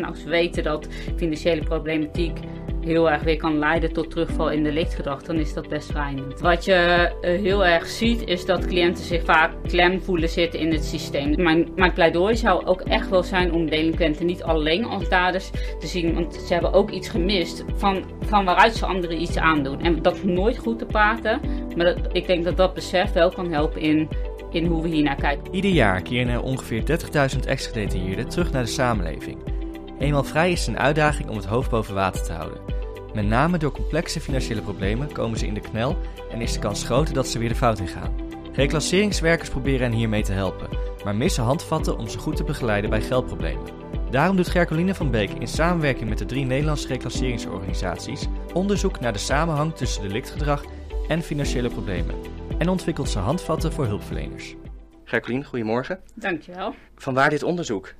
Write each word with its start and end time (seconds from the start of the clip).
En 0.00 0.06
als 0.06 0.24
we 0.24 0.30
weten 0.30 0.62
dat 0.62 0.88
financiële 1.16 1.62
problematiek 1.62 2.38
heel 2.80 3.10
erg 3.10 3.22
weer 3.22 3.36
kan 3.36 3.58
leiden 3.58 3.92
tot 3.92 4.10
terugval 4.10 4.50
in 4.50 4.64
delictgedrag, 4.64 5.22
dan 5.22 5.36
is 5.36 5.54
dat 5.54 5.68
best 5.68 5.90
fijn. 5.90 6.22
Wat 6.40 6.64
je 6.64 6.72
eh, 7.20 7.40
heel 7.40 7.66
erg 7.66 7.86
ziet, 7.86 8.26
is 8.26 8.44
dat 8.44 8.66
cliënten 8.66 9.04
zich 9.04 9.24
vaak 9.24 9.50
klem 9.62 10.00
voelen 10.02 10.28
zitten 10.28 10.60
in 10.60 10.72
het 10.72 10.84
systeem. 10.84 11.42
Mijn, 11.42 11.68
mijn 11.76 11.92
pleidooi 11.92 12.36
zou 12.36 12.66
ook 12.66 12.80
echt 12.80 13.08
wel 13.08 13.22
zijn 13.22 13.52
om 13.52 13.70
delinquenten 13.70 14.26
niet 14.26 14.42
alleen 14.42 14.84
als 14.84 15.08
daders 15.08 15.50
te 15.78 15.86
zien, 15.86 16.14
want 16.14 16.34
ze 16.34 16.52
hebben 16.52 16.72
ook 16.72 16.90
iets 16.90 17.08
gemist 17.08 17.64
van, 17.74 18.04
van 18.20 18.44
waaruit 18.44 18.74
ze 18.74 18.86
anderen 18.86 19.20
iets 19.20 19.36
aandoen. 19.36 19.80
En 19.80 20.02
dat 20.02 20.24
nooit 20.24 20.58
goed 20.58 20.78
te 20.78 20.86
praten, 20.86 21.40
maar 21.76 21.96
ik 22.12 22.26
denk 22.26 22.44
dat 22.44 22.56
dat 22.56 22.74
besef 22.74 23.12
wel 23.12 23.30
kan 23.30 23.52
helpen 23.52 23.80
in 23.80 24.08
in 24.52 24.66
hoe 24.66 24.82
we 24.82 24.88
hier 24.88 25.02
naar 25.02 25.16
kijken. 25.16 25.54
Ieder 25.54 25.70
jaar 25.70 26.02
keren 26.02 26.32
er 26.32 26.42
ongeveer 26.42 26.82
30.000 27.34 27.46
ex-gedetineerden 27.46 28.28
terug 28.28 28.52
naar 28.52 28.62
de 28.62 28.68
samenleving. 28.68 29.59
Eenmaal 30.00 30.24
vrij 30.24 30.52
is 30.52 30.66
het 30.66 30.68
een 30.68 30.82
uitdaging 30.82 31.28
om 31.28 31.36
het 31.36 31.44
hoofd 31.44 31.70
boven 31.70 31.94
water 31.94 32.22
te 32.22 32.32
houden. 32.32 32.60
Met 33.14 33.26
name 33.26 33.58
door 33.58 33.72
complexe 33.72 34.20
financiële 34.20 34.62
problemen 34.62 35.12
komen 35.12 35.38
ze 35.38 35.46
in 35.46 35.54
de 35.54 35.60
knel 35.60 35.98
en 36.30 36.40
is 36.40 36.52
de 36.52 36.58
kans 36.58 36.84
groter 36.84 37.14
dat 37.14 37.28
ze 37.28 37.38
weer 37.38 37.48
de 37.48 37.54
fout 37.54 37.78
in 37.78 37.88
gaan. 37.88 38.14
Reclasseringswerkers 38.52 39.48
proberen 39.48 39.80
hen 39.80 39.98
hiermee 39.98 40.22
te 40.22 40.32
helpen, 40.32 40.68
maar 41.04 41.16
missen 41.16 41.44
handvatten 41.44 41.98
om 41.98 42.08
ze 42.08 42.18
goed 42.18 42.36
te 42.36 42.44
begeleiden 42.44 42.90
bij 42.90 43.00
geldproblemen. 43.00 43.66
Daarom 44.10 44.36
doet 44.36 44.48
Gercoline 44.48 44.94
van 44.94 45.10
Beek 45.10 45.30
in 45.30 45.48
samenwerking 45.48 46.08
met 46.08 46.18
de 46.18 46.26
drie 46.26 46.44
Nederlandse 46.44 46.88
reclasseringsorganisaties 46.88 48.26
onderzoek 48.52 49.00
naar 49.00 49.12
de 49.12 49.18
samenhang 49.18 49.74
tussen 49.74 50.02
delictgedrag 50.02 50.64
en 51.08 51.22
financiële 51.22 51.68
problemen 51.68 52.14
en 52.58 52.68
ontwikkelt 52.68 53.08
ze 53.08 53.18
handvatten 53.18 53.72
voor 53.72 53.86
hulpverleners. 53.86 54.54
Gercoline, 55.04 55.44
goedemorgen. 55.44 56.00
Dankjewel. 56.14 56.74
Vanwaar 56.96 57.30
dit 57.30 57.42
onderzoek? 57.42 57.94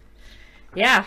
Ja, 0.75 1.05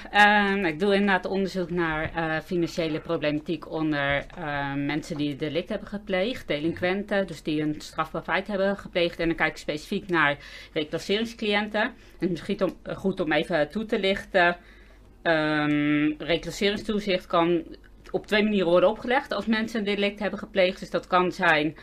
uh, 0.58 0.66
ik 0.66 0.80
doe 0.80 0.94
inderdaad 0.94 1.26
onderzoek 1.26 1.70
naar 1.70 2.12
uh, 2.16 2.40
financiële 2.40 3.00
problematiek 3.00 3.72
onder 3.72 4.26
uh, 4.38 4.74
mensen 4.74 5.18
die 5.18 5.36
delict 5.36 5.70
hebben 5.70 5.88
gepleegd, 5.88 6.48
delinquenten, 6.48 7.28
dus 7.28 7.44
die 7.44 7.62
een 7.62 7.76
strafbaar 7.78 8.22
feit 8.22 8.48
hebben 8.48 8.78
gepleegd. 8.78 9.20
En 9.20 9.28
dan 9.28 9.36
kijk 9.36 9.52
ik 9.52 9.58
specifiek 9.58 10.10
naar 10.10 10.38
reclasseringscliënten. 10.74 11.82
En 11.82 11.94
het 12.12 12.22
is 12.22 12.30
misschien 12.30 12.64
om, 12.64 12.96
goed 12.96 13.20
om 13.20 13.32
even 13.32 13.70
toe 13.70 13.86
te 13.86 14.00
lichten. 14.00 14.58
Um, 15.24 16.16
reclasseringstoezicht 16.18 17.28
kan 17.28 17.64
op 18.12 18.28
twee 18.28 18.44
manieren 18.44 18.70
worden 18.70 18.90
opgelegd 18.90 19.34
als 19.34 19.46
mensen 19.46 19.80
een 19.80 19.86
delict 19.86 20.20
hebben 20.20 20.40
gepleegd. 20.40 20.80
Dus 20.80 20.90
dat 20.90 21.08
kan 21.08 21.32
zijn 21.32 21.76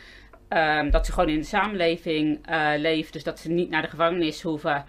dat 0.91 1.05
ze 1.05 1.11
gewoon 1.11 1.29
in 1.29 1.39
de 1.39 1.45
samenleving 1.45 2.49
uh, 2.49 2.71
leven, 2.77 3.11
dus 3.11 3.23
dat 3.23 3.39
ze 3.39 3.51
niet 3.51 3.69
naar 3.69 3.81
de 3.81 3.87
gevangenis 3.87 4.41
hoeven. 4.41 4.85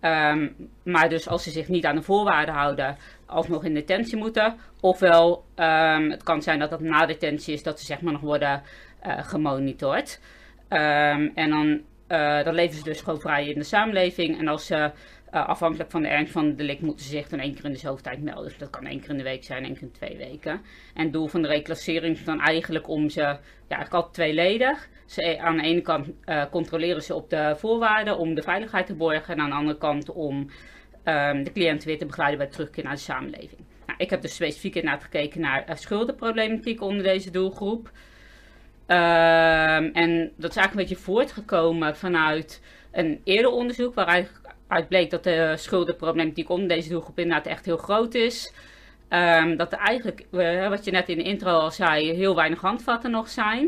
Um, 0.00 0.70
maar 0.82 1.08
dus 1.08 1.28
als 1.28 1.42
ze 1.42 1.50
zich 1.50 1.68
niet 1.68 1.84
aan 1.84 1.96
de 1.96 2.02
voorwaarden 2.02 2.54
houden, 2.54 2.96
alsnog 3.26 3.64
in 3.64 3.74
detentie 3.74 4.16
moeten. 4.16 4.56
Ofwel, 4.80 5.44
um, 5.56 6.10
het 6.10 6.22
kan 6.22 6.42
zijn 6.42 6.58
dat 6.58 6.70
dat 6.70 6.80
na 6.80 7.06
detentie 7.06 7.54
is, 7.54 7.62
dat 7.62 7.80
ze 7.80 7.86
zeg 7.86 8.00
maar 8.00 8.12
nog 8.12 8.22
worden 8.22 8.62
uh, 9.06 9.18
gemonitord. 9.18 10.20
en 10.68 11.50
dan, 11.50 11.80
uh, 12.08 12.44
dan 12.44 12.54
leven 12.54 12.76
ze 12.76 12.82
dus 12.82 13.00
gewoon 13.00 13.20
vrij 13.20 13.46
in 13.46 13.58
de 13.58 13.64
samenleving. 13.64 14.38
En 14.38 14.48
als 14.48 14.66
ze 14.66 14.90
uh, 15.36 15.48
afhankelijk 15.48 15.90
van 15.90 16.02
de 16.02 16.08
ernst 16.08 16.32
van 16.32 16.46
het 16.46 16.58
delict 16.58 16.80
moeten 16.80 17.04
ze 17.04 17.10
zich 17.10 17.28
dan 17.28 17.38
één 17.38 17.54
keer 17.54 17.64
in 17.64 17.72
de 17.72 17.78
zoveel 17.78 18.02
tijd 18.02 18.22
melden. 18.22 18.44
Dus 18.44 18.58
dat 18.58 18.70
kan 18.70 18.86
één 18.86 19.00
keer 19.00 19.10
in 19.10 19.16
de 19.16 19.22
week 19.22 19.44
zijn, 19.44 19.64
één 19.64 19.74
keer 19.74 19.82
in 19.82 19.92
twee 19.92 20.16
weken. 20.16 20.60
En 20.94 21.02
het 21.02 21.12
doel 21.12 21.26
van 21.26 21.42
de 21.42 21.48
reclassering 21.48 22.16
is 22.16 22.24
dan 22.24 22.40
eigenlijk 22.40 22.88
om 22.88 23.08
ze, 23.08 23.20
ja, 23.20 23.38
eigenlijk 23.68 23.92
altijd 23.92 24.14
tweeledig. 24.14 24.88
Ze, 25.06 25.38
aan 25.38 25.56
de 25.56 25.62
ene 25.62 25.80
kant 25.80 26.08
uh, 26.24 26.44
controleren 26.50 27.02
ze 27.02 27.14
op 27.14 27.30
de 27.30 27.54
voorwaarden 27.56 28.18
om 28.18 28.34
de 28.34 28.42
veiligheid 28.42 28.86
te 28.86 28.94
borgen. 28.94 29.34
En 29.34 29.40
aan 29.40 29.50
de 29.50 29.56
andere 29.56 29.78
kant 29.78 30.12
om 30.12 30.36
um, 31.04 31.44
de 31.44 31.52
cliënten 31.52 31.88
weer 31.88 31.98
te 31.98 32.06
begeleiden 32.06 32.38
bij 32.38 32.48
terugkeer 32.48 32.84
naar 32.84 32.94
de 32.94 33.00
samenleving. 33.00 33.60
Nou, 33.86 33.98
ik 33.98 34.10
heb 34.10 34.22
dus 34.22 34.34
specifiek 34.34 34.74
inderdaad 34.74 35.02
gekeken 35.02 35.40
naar 35.40 35.64
schuldenproblematiek 35.74 36.80
onder 36.80 37.02
deze 37.02 37.30
doelgroep. 37.30 37.90
Um, 38.86 39.92
en 39.92 40.32
dat 40.36 40.50
is 40.50 40.56
eigenlijk 40.56 40.70
een 40.72 40.76
beetje 40.76 40.96
voortgekomen 40.96 41.96
vanuit 41.96 42.62
een 42.92 43.20
eerder 43.24 43.50
onderzoek 43.50 43.94
waaruit 43.94 44.30
uit 44.68 44.88
bleek 44.88 45.10
dat 45.10 45.24
de 45.24 45.54
schuldenproblematiek 45.56 46.48
onder 46.48 46.68
deze 46.68 46.88
doelgroep 46.88 47.18
inderdaad 47.18 47.46
echt 47.46 47.64
heel 47.64 47.76
groot 47.76 48.14
is. 48.14 48.52
Um, 49.10 49.56
dat 49.56 49.72
er 49.72 49.78
eigenlijk, 49.78 50.24
wat 50.68 50.84
je 50.84 50.90
net 50.90 51.08
in 51.08 51.16
de 51.16 51.22
intro 51.22 51.50
al 51.50 51.70
zei, 51.70 52.12
heel 52.12 52.34
weinig 52.34 52.60
handvatten 52.60 53.10
nog 53.10 53.28
zijn. 53.28 53.64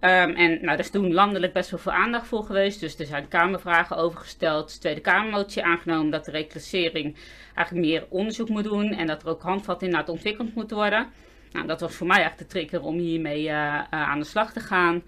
Um, 0.00 0.34
en 0.34 0.50
nou, 0.50 0.72
er 0.72 0.78
is 0.78 0.90
toen 0.90 1.12
landelijk 1.12 1.52
best 1.52 1.70
wel 1.70 1.80
veel 1.80 1.92
aandacht 1.92 2.26
voor 2.26 2.44
geweest. 2.44 2.80
Dus 2.80 2.98
er 2.98 3.06
zijn 3.06 3.28
Kamervragen 3.28 3.96
overgesteld. 3.96 4.72
De 4.72 4.78
Tweede 4.78 5.00
Kamermotie 5.00 5.64
aangenomen 5.64 6.10
dat 6.10 6.24
de 6.24 6.30
reclassering 6.30 7.16
eigenlijk 7.54 7.86
meer 7.86 8.06
onderzoek 8.08 8.48
moet 8.48 8.64
doen. 8.64 8.92
En 8.92 9.06
dat 9.06 9.22
er 9.22 9.28
ook 9.28 9.42
handvatten 9.42 9.86
inderdaad 9.86 10.14
ontwikkeld 10.14 10.54
moeten 10.54 10.76
worden. 10.76 11.06
Nou, 11.52 11.66
dat 11.66 11.80
was 11.80 11.94
voor 11.94 12.06
mij 12.06 12.22
echt 12.22 12.38
de 12.38 12.46
trigger 12.46 12.82
om 12.82 12.98
hiermee 12.98 13.42
uh, 13.42 13.48
uh, 13.50 13.84
aan 13.90 14.18
de 14.18 14.24
slag 14.24 14.52
te 14.52 14.60
gaan. 14.60 15.02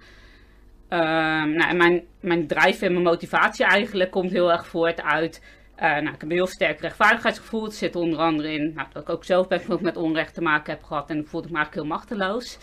Um, 0.93 1.53
nou, 1.53 1.71
en 1.71 1.77
mijn, 1.77 2.03
mijn 2.21 2.47
drive 2.47 2.87
en 2.87 2.93
mijn 2.93 3.05
motivatie 3.05 3.65
eigenlijk 3.65 4.11
komt 4.11 4.31
heel 4.31 4.53
erg 4.53 4.67
voort 4.67 5.03
uit. 5.03 5.43
Uh, 5.77 5.83
nou, 5.83 6.03
ik 6.03 6.11
heb 6.11 6.23
een 6.23 6.31
heel 6.31 6.47
sterk 6.47 6.81
rechtvaardigheidsgevoel. 6.81 7.65
Het 7.65 7.75
zit 7.75 7.97
onder 7.97 8.19
andere 8.19 8.53
in 8.53 8.73
nou, 8.75 8.89
dat 8.93 9.03
ik 9.03 9.09
ook 9.09 9.25
zelf 9.25 9.69
ook 9.69 9.81
met 9.81 9.97
onrecht 9.97 10.35
te 10.35 10.43
maken 10.43 10.73
heb 10.73 10.83
gehad. 10.83 11.11
En 11.11 11.19
ik 11.19 11.27
voelde 11.27 11.49
me 11.49 11.55
eigenlijk 11.57 11.87
heel 11.87 11.97
machteloos. 11.97 12.59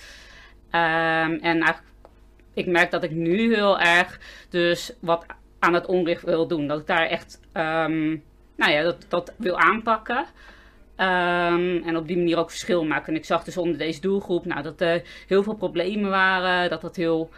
Um, 0.72 1.40
en 1.40 1.42
eigenlijk, 1.42 1.84
ik 2.54 2.68
merk 2.68 2.92
dat 2.92 3.04
ik 3.04 3.12
nu 3.12 3.54
heel 3.54 3.80
erg 3.80 4.20
dus 4.50 4.94
wat 5.02 5.26
aan 5.60 5.74
het 5.74 5.86
onrecht 5.86 6.24
wil 6.24 6.48
doen. 6.48 6.68
Dat 6.68 6.80
ik 6.80 6.88
daar 6.88 7.08
echt 7.08 7.40
um, 7.54 8.24
nou 8.56 8.72
ja, 8.72 8.84
dat, 8.84 9.06
dat 9.08 9.34
wil 9.38 9.60
aanpakken. 9.60 10.26
En 10.96 11.98
op 11.98 12.08
die 12.08 12.18
manier 12.18 12.38
ook 12.38 12.50
verschil 12.50 12.86
maken. 12.86 13.08
En 13.08 13.20
ik 13.20 13.26
zag 13.26 13.44
dus 13.44 13.58
onder 13.58 13.78
deze 13.78 14.02
doelgroep 14.02 14.46
nou, 14.46 14.62
dat 14.62 14.82
er 14.82 15.02
heel 15.28 15.44
veel 15.44 15.56
problemen 15.56 16.10
waren. 16.10 16.70
Dat 16.70 16.82
dat 16.82 16.96
heel 16.96 17.30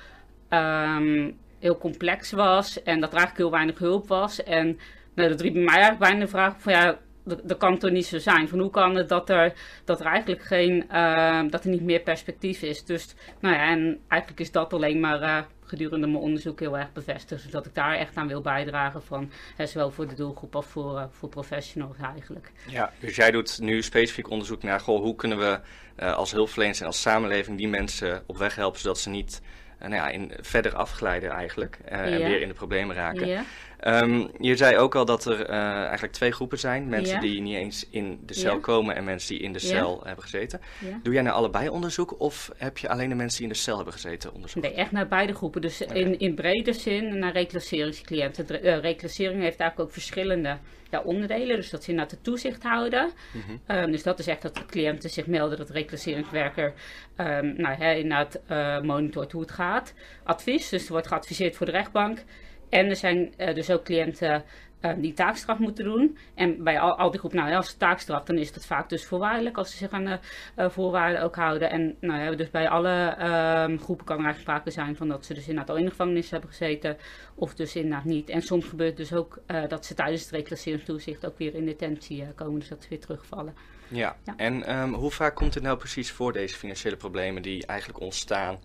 um, 0.53 1.37
heel 1.59 1.77
complex 1.77 2.31
was 2.31 2.83
en 2.83 2.99
dat 2.99 3.11
er 3.11 3.17
eigenlijk 3.17 3.37
heel 3.37 3.51
weinig 3.51 3.77
hulp 3.77 4.07
was. 4.07 4.43
En 4.43 4.79
nou, 5.13 5.29
dat 5.29 5.41
riep 5.41 5.53
bij 5.53 5.63
mij 5.63 5.73
eigenlijk 5.73 6.03
bijna 6.03 6.19
de 6.19 6.31
vraag 6.31 6.61
van 6.61 6.73
ja, 6.73 6.97
dat, 7.23 7.57
kan 7.57 7.77
toch 7.77 7.91
niet 7.91 8.05
zo 8.05 8.17
zijn. 8.17 8.49
Van 8.49 8.59
hoe 8.59 8.69
kan 8.69 8.95
het 8.95 9.09
dat 9.09 9.29
er, 9.29 9.53
dat 9.85 9.99
er 9.99 10.05
eigenlijk 10.05 10.41
geen, 10.41 10.85
uh, 10.91 11.41
dat 11.49 11.63
er 11.63 11.69
niet 11.69 11.81
meer 11.81 11.99
perspectief 11.99 12.61
is. 12.61 12.85
Dus 12.85 13.15
nou 13.39 13.55
ja, 13.55 13.69
en 13.69 13.99
eigenlijk 14.07 14.41
is 14.41 14.51
dat 14.51 14.73
alleen 14.73 14.99
maar 14.99 15.21
uh, 15.21 15.37
gedurende 15.65 16.07
mijn 16.07 16.23
onderzoek 16.23 16.59
heel 16.59 16.77
erg 16.77 16.91
bevestigd. 16.91 17.43
Dus 17.43 17.51
dat 17.51 17.65
ik 17.65 17.75
daar 17.75 17.95
echt 17.95 18.15
aan 18.15 18.27
wil 18.27 18.41
bijdragen 18.41 19.03
van 19.03 19.31
hè, 19.55 19.65
zowel 19.65 19.91
voor 19.91 20.07
de 20.07 20.15
doelgroep 20.15 20.55
als 20.55 20.65
voor, 20.65 20.95
uh, 20.95 21.03
voor 21.09 21.29
professionals 21.29 21.97
eigenlijk. 21.97 22.51
Ja, 22.67 22.93
dus 22.99 23.15
jij 23.15 23.31
doet 23.31 23.59
nu 23.59 23.81
specifiek 23.81 24.29
onderzoek 24.29 24.63
naar 24.63 24.79
goh, 24.79 25.01
hoe 25.01 25.15
kunnen 25.15 25.37
we 25.37 25.59
als 25.95 26.31
hulpverleners 26.31 26.79
en 26.79 26.85
als 26.85 27.01
samenleving 27.01 27.57
die 27.57 27.67
mensen 27.67 28.23
op 28.25 28.37
weg 28.37 28.55
helpen 28.55 28.79
zodat 28.79 28.99
ze 28.99 29.09
niet 29.09 29.41
nou 29.81 29.93
ja, 29.93 30.09
in, 30.09 30.31
verder 30.39 30.75
afglijden 30.75 31.29
eigenlijk 31.29 31.77
uh, 31.85 31.89
ja. 31.89 32.03
en 32.03 32.23
weer 32.23 32.41
in 32.41 32.47
de 32.47 32.53
problemen 32.53 32.95
raken. 32.95 33.27
Ja. 33.27 33.43
Um, 33.87 34.29
je 34.39 34.55
zei 34.55 34.77
ook 34.77 34.95
al 34.95 35.05
dat 35.05 35.25
er 35.25 35.49
uh, 35.49 35.55
eigenlijk 35.55 36.13
twee 36.13 36.31
groepen 36.31 36.59
zijn. 36.59 36.89
Mensen 36.89 37.15
ja. 37.15 37.21
die 37.21 37.41
niet 37.41 37.55
eens 37.55 37.87
in 37.89 38.19
de 38.25 38.33
cel 38.33 38.59
komen 38.59 38.95
en 38.95 39.03
mensen 39.03 39.35
die 39.35 39.43
in 39.43 39.53
de 39.53 39.59
cel 39.59 40.01
hebben 40.03 40.23
gezeten. 40.23 40.61
Doe 41.03 41.13
jij 41.13 41.21
naar 41.21 41.33
allebei 41.33 41.69
onderzoek 41.69 42.19
of 42.19 42.51
heb 42.57 42.77
je 42.77 42.89
alleen 42.89 43.09
de 43.09 43.15
mensen 43.15 43.37
die 43.37 43.47
in 43.47 43.53
de 43.53 43.59
cel 43.59 43.75
hebben 43.75 43.93
gezeten 43.93 44.33
onderzoek? 44.33 44.63
Nee, 44.63 44.73
echt 44.73 44.91
naar 44.91 45.07
beide 45.07 45.33
groepen. 45.33 45.61
Dus 45.61 45.81
okay. 45.81 45.97
in, 45.97 46.19
in 46.19 46.35
brede 46.35 46.73
zin 46.73 47.19
naar 47.19 47.31
reclasseringscliënten. 47.31 48.47
De 48.47 48.61
uh, 48.61 48.79
reclassering 48.79 49.41
heeft 49.41 49.59
eigenlijk 49.59 49.79
ook 49.79 49.91
verschillende 49.91 50.57
ja, 50.89 51.01
onderdelen. 51.01 51.55
Dus 51.55 51.69
dat 51.69 51.83
ze 51.83 51.89
inderdaad 51.89 52.15
de 52.15 52.21
toezicht 52.21 52.63
houden. 52.63 53.11
Mm 53.33 53.41
-hmm. 53.41 53.77
um, 53.77 53.91
dus 53.91 54.03
dat 54.03 54.19
is 54.19 54.27
echt 54.27 54.41
dat 54.41 54.55
de 54.55 54.65
cliënten 54.65 55.09
zich 55.09 55.27
melden 55.27 55.57
dat 55.57 55.67
de 55.67 55.73
reclasseringswerker 55.73 56.73
um, 57.17 57.53
nou, 57.57 57.75
hè, 57.75 57.93
inderdaad 57.93 58.39
uh, 58.51 58.81
monitort 58.81 59.31
hoe 59.31 59.41
het 59.41 59.51
gaat. 59.51 59.93
Advies, 60.23 60.69
dus 60.69 60.85
er 60.85 60.91
wordt 60.91 61.07
geadviseerd 61.07 61.55
voor 61.55 61.65
de 61.65 61.71
rechtbank. 61.71 62.23
En 62.71 62.89
er 62.89 62.95
zijn 62.95 63.33
uh, 63.37 63.53
dus 63.53 63.71
ook 63.71 63.83
cliënten 63.83 64.43
uh, 64.81 64.91
die 64.97 65.13
taakstraf 65.13 65.57
moeten 65.57 65.83
doen. 65.85 66.17
En 66.35 66.63
bij 66.63 66.79
al, 66.79 66.97
al 66.97 67.11
die 67.11 67.19
groepen, 67.19 67.39
nou 67.39 67.51
ja, 67.51 67.57
als 67.57 67.73
taakstraf, 67.73 68.23
dan 68.23 68.37
is 68.37 68.53
dat 68.53 68.65
vaak 68.65 68.89
dus 68.89 69.05
voorwaardelijk 69.05 69.57
als 69.57 69.71
ze 69.71 69.77
zich 69.77 69.91
aan 69.91 70.05
de 70.05 70.19
uh, 70.57 70.69
voorwaarden 70.69 71.21
ook 71.21 71.35
houden. 71.35 71.69
En 71.69 71.95
nou 71.99 72.21
ja, 72.21 72.35
dus 72.35 72.49
bij 72.49 72.69
alle 72.69 73.15
uh, 73.19 73.79
groepen 73.79 74.05
kan 74.05 74.17
er 74.17 74.25
eigenlijk 74.25 74.39
sprake 74.39 74.71
zijn 74.71 74.95
van 74.95 75.07
dat 75.07 75.25
ze 75.25 75.33
dus 75.33 75.47
inderdaad 75.47 75.69
al 75.69 75.77
in 75.77 75.83
de 75.83 75.89
gevangenis 75.89 76.29
hebben 76.31 76.49
gezeten. 76.49 76.97
Of 77.35 77.53
dus 77.53 77.75
inderdaad 77.75 78.05
niet. 78.05 78.29
En 78.29 78.41
soms 78.41 78.65
gebeurt 78.65 78.97
dus 78.97 79.13
ook 79.13 79.41
uh, 79.47 79.67
dat 79.67 79.85
ze 79.85 79.93
tijdens 79.93 80.21
het 80.21 80.31
reclasseringstoezicht 80.31 81.25
ook 81.25 81.37
weer 81.37 81.55
in 81.55 81.65
detentie 81.65 82.27
komen. 82.35 82.59
Dus 82.59 82.69
dat 82.69 82.83
ze 82.83 82.89
weer 82.89 82.99
terugvallen. 82.99 83.53
Ja, 83.87 84.15
ja. 84.23 84.33
en 84.37 84.79
um, 84.79 84.93
hoe 84.93 85.11
vaak 85.11 85.35
komt 85.35 85.53
het 85.53 85.63
nou 85.63 85.77
precies 85.77 86.11
voor 86.11 86.33
deze 86.33 86.55
financiële 86.55 86.95
problemen 86.95 87.41
die 87.41 87.65
eigenlijk 87.65 87.99
ontstaan 87.99 88.59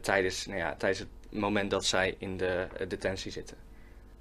tijdens, 0.00 0.46
nou 0.46 0.58
ja, 0.58 0.74
tijdens 0.74 0.98
het 1.00 1.08
moment 1.30 1.70
dat 1.70 1.84
zij 1.84 2.14
in 2.18 2.36
de 2.36 2.66
detentie 2.88 3.30
zitten? 3.30 3.56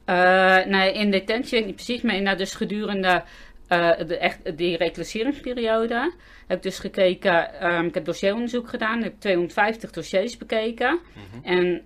Uh, 0.05 0.65
nee, 0.65 0.93
in 0.93 1.11
detentie 1.11 1.65
niet 1.65 1.75
precies, 1.75 2.01
maar 2.01 2.15
inderdaad 2.15 2.39
dus 2.39 2.53
gedurende 2.53 3.23
uh, 3.69 3.97
de, 4.07 4.17
echt, 4.17 4.57
die 4.57 4.77
reclasseringsperiode 4.77 6.13
heb 6.47 6.57
ik 6.57 6.63
dus 6.63 6.79
gekeken, 6.79 7.65
um, 7.73 7.85
ik 7.85 7.93
heb 7.93 8.05
dossieronderzoek 8.05 8.69
gedaan, 8.69 9.03
heb 9.03 9.19
250 9.19 9.91
dossiers 9.91 10.37
bekeken. 10.37 10.91
Mm 10.91 11.23
-hmm. 11.31 11.43
En 11.43 11.81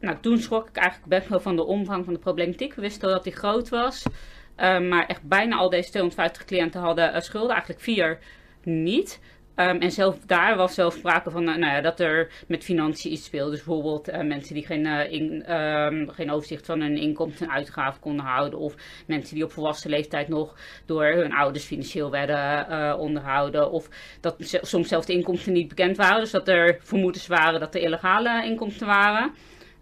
nou, 0.00 0.16
toen 0.20 0.38
schrok 0.38 0.68
ik 0.68 0.76
eigenlijk 0.76 1.08
best 1.08 1.28
wel 1.28 1.40
van 1.40 1.56
de 1.56 1.64
omvang 1.64 2.04
van 2.04 2.14
de 2.14 2.20
problematiek. 2.20 2.74
We 2.74 2.80
wisten 2.80 3.08
dat 3.08 3.24
die 3.24 3.32
groot 3.32 3.68
was, 3.68 4.02
uh, 4.02 4.80
maar 4.80 5.06
echt 5.06 5.22
bijna 5.22 5.56
al 5.56 5.70
deze 5.70 5.88
250 5.88 6.44
cliënten 6.44 6.80
hadden 6.80 7.22
schulden, 7.22 7.50
eigenlijk 7.50 7.80
vier 7.80 8.18
niet. 8.62 9.20
Um, 9.56 9.80
en 9.80 9.90
zelf 9.90 10.18
daar 10.26 10.56
was 10.56 10.74
zelfs 10.74 10.96
sprake 10.96 11.30
van 11.30 11.44
nou 11.44 11.60
ja, 11.60 11.80
dat 11.80 12.00
er 12.00 12.30
met 12.46 12.64
financiën 12.64 13.12
iets 13.12 13.24
speelde. 13.24 13.50
Dus 13.50 13.64
bijvoorbeeld 13.64 14.08
uh, 14.08 14.20
mensen 14.20 14.54
die 14.54 14.66
geen, 14.66 14.86
uh, 14.86 15.12
in, 15.12 15.54
um, 15.54 16.10
geen 16.10 16.30
overzicht 16.30 16.66
van 16.66 16.80
hun 16.80 16.96
inkomsten 16.96 17.46
en 17.46 17.52
uitgaven 17.52 18.00
konden 18.00 18.24
houden. 18.24 18.58
Of 18.58 18.74
mensen 19.06 19.34
die 19.34 19.44
op 19.44 19.52
volwassen 19.52 19.90
leeftijd 19.90 20.28
nog 20.28 20.56
door 20.86 21.04
hun 21.04 21.32
ouders 21.32 21.64
financieel 21.64 22.10
werden 22.10 22.98
onderhouden. 22.98 23.70
Of 23.70 23.88
dat 24.20 24.36
soms 24.62 24.88
zelfs 24.88 25.06
de 25.06 25.12
inkomsten 25.12 25.52
niet 25.52 25.68
bekend 25.68 25.96
waren. 25.96 26.20
Dus 26.20 26.30
dat 26.30 26.48
er 26.48 26.78
vermoedens 26.80 27.26
waren 27.26 27.60
dat 27.60 27.74
er 27.74 27.80
illegale 27.80 28.44
inkomsten 28.44 28.86
waren. 28.86 29.34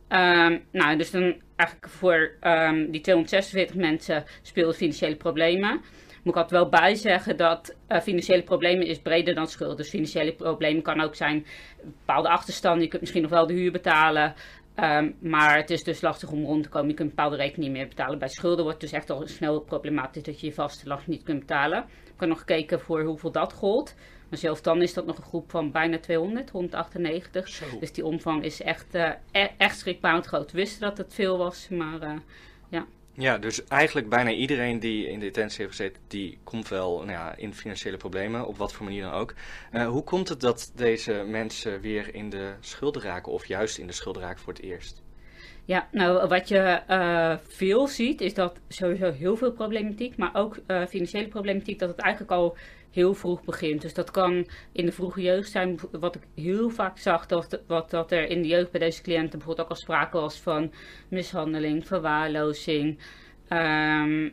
Um, 0.09 0.65
nou, 0.73 0.97
dus 0.97 1.11
dan 1.11 1.41
eigenlijk 1.57 1.93
voor 1.93 2.33
die 2.91 3.01
246 3.01 3.77
mensen 3.77 4.25
speelden 4.43 4.75
financiële 4.75 5.17
problemen. 5.17 5.81
Moet 6.23 6.35
ik 6.35 6.41
altijd 6.41 6.61
wel 6.61 6.69
bijzeggen 6.69 7.37
dat 7.37 7.77
uh, 7.89 8.01
financiële 8.01 8.43
problemen 8.43 8.87
is 8.87 8.99
breder 8.99 9.35
dan 9.35 9.47
schuld. 9.47 9.77
Dus 9.77 9.89
financiële 9.89 10.33
problemen 10.33 10.83
kan 10.83 11.01
ook 11.01 11.15
zijn 11.15 11.47
bepaalde 11.83 12.29
achterstand. 12.29 12.81
Je 12.81 12.89
kunt 12.89 13.01
misschien 13.01 13.23
nog 13.23 13.31
wel 13.31 13.47
de 13.47 13.55
huur 13.55 13.73
betalen. 13.73 14.35
Um, 14.77 15.17
maar 15.21 15.57
het 15.57 15.71
is 15.71 15.83
dus 15.83 16.01
lastig 16.01 16.31
om 16.31 16.45
rond 16.45 16.63
te 16.63 16.69
komen. 16.69 16.89
Je 16.89 16.95
kunt 16.95 17.09
bepaalde 17.09 17.37
rekeningen 17.37 17.73
meer 17.73 17.89
betalen. 17.89 18.19
Bij 18.19 18.29
schulden 18.29 18.65
wordt 18.65 18.83
het 18.83 18.91
dus 18.91 19.01
echt 19.01 19.11
al 19.11 19.27
snel 19.27 19.61
problematisch 19.61 20.23
dat 20.23 20.41
je 20.41 20.47
je 20.47 20.53
vaste 20.53 20.89
last 20.89 21.07
niet 21.07 21.23
kunt 21.23 21.41
betalen. 21.41 21.79
Ik 22.05 22.21
heb 22.21 22.29
nog 22.29 22.39
gekeken 22.39 22.81
voor 22.81 23.03
hoeveel 23.03 23.33
dat 23.33 23.53
gold. 23.53 23.95
Maar 24.29 24.39
zelfs 24.39 24.63
dan 24.63 24.83
is 24.83 24.95
dat 24.95 25.07
nog 25.07 25.17
een 25.17 25.23
groep 25.23 25.51
van 25.51 25.71
bijna 25.71 25.99
200, 25.99 26.51
198. 26.51 27.49
Zo. 27.49 27.65
Dus 27.81 27.93
die 27.93 28.05
omvang 28.05 28.45
is 28.45 28.63
echt, 28.63 28.95
uh, 28.95 29.13
echt 29.57 29.79
schrikbarend 29.79 30.27
groot. 30.27 30.53
We 30.53 30.59
wisten 30.59 30.81
dat 30.81 30.99
het 30.99 31.15
veel 31.15 31.39
was, 31.39 31.69
maar 31.69 32.03
uh, 32.03 32.19
ja. 32.69 32.87
Ja, 33.15 33.39
dus 33.39 33.65
eigenlijk 33.65 34.09
bijna 34.09 34.31
iedereen 34.31 34.79
die 34.79 35.09
in 35.09 35.21
detentie 35.21 35.59
heeft 35.59 35.77
gezeten, 35.77 36.03
die 36.09 36.39
komt 36.45 36.69
wel 36.69 36.97
nou 36.99 37.11
ja, 37.11 37.37
in 37.37 37.55
financiële 37.55 37.97
problemen, 37.97 38.47
op 38.47 38.57
wat 38.57 38.73
voor 38.73 38.85
manier 38.85 39.03
dan 39.03 39.13
ook. 39.13 39.35
Uh, 39.73 39.89
hoe 39.89 40.05
komt 40.05 40.29
het 40.29 40.41
dat 40.41 40.73
deze 40.75 41.25
mensen 41.27 41.81
weer 41.81 42.15
in 42.15 42.31
de 42.31 42.53
schulden 42.61 43.03
raken, 43.03 43.33
of 43.33 43.47
juist 43.47 43.79
in 43.79 43.87
de 43.87 43.93
schulden 43.93 44.23
raken 44.23 44.41
voor 44.41 44.53
het 44.53 44.63
eerst? 44.63 45.03
Ja, 45.65 45.89
nou 45.91 46.29
wat 46.29 46.49
je 46.49 46.83
uh, 46.91 47.37
veel 47.49 47.87
ziet 47.87 48.21
is 48.21 48.35
dat 48.35 48.59
sowieso 48.69 49.13
heel 49.13 49.37
veel 49.37 49.53
problematiek, 49.53 50.17
maar 50.17 50.31
ook 50.35 50.59
uh, 50.67 50.87
financiële 50.87 51.29
problematiek, 51.29 51.79
dat 51.79 51.89
het 51.89 51.99
eigenlijk 51.99 52.33
al 52.33 52.57
heel 52.93 53.15
vroeg 53.15 53.45
begint. 53.45 53.83
Dus 53.83 53.95
dat 53.95 54.11
kan 54.11 54.47
in 54.73 54.87
de 54.87 54.93
vroege 54.93 55.23
jeugd 55.23 55.51
zijn. 55.51 55.79
Wat 55.91 56.15
ik 56.15 56.23
heel 56.35 56.71
vaak 56.71 56.99
zag, 56.99 57.27
dat, 57.27 57.63
wat, 57.67 57.91
dat 57.91 58.13
er 58.13 58.29
in 58.29 58.43
de 58.43 58.49
jeugd 58.49 58.71
bij 58.71 58.81
deze 58.81 59.03
cliënten 59.03 59.39
bijvoorbeeld 59.39 59.67
ook 59.67 59.75
al 59.75 59.81
sprake 59.81 60.21
was 60.21 60.41
van 60.41 60.73
mishandeling, 61.09 61.87
verwaarlozing. 61.87 62.99
Um, 63.49 64.33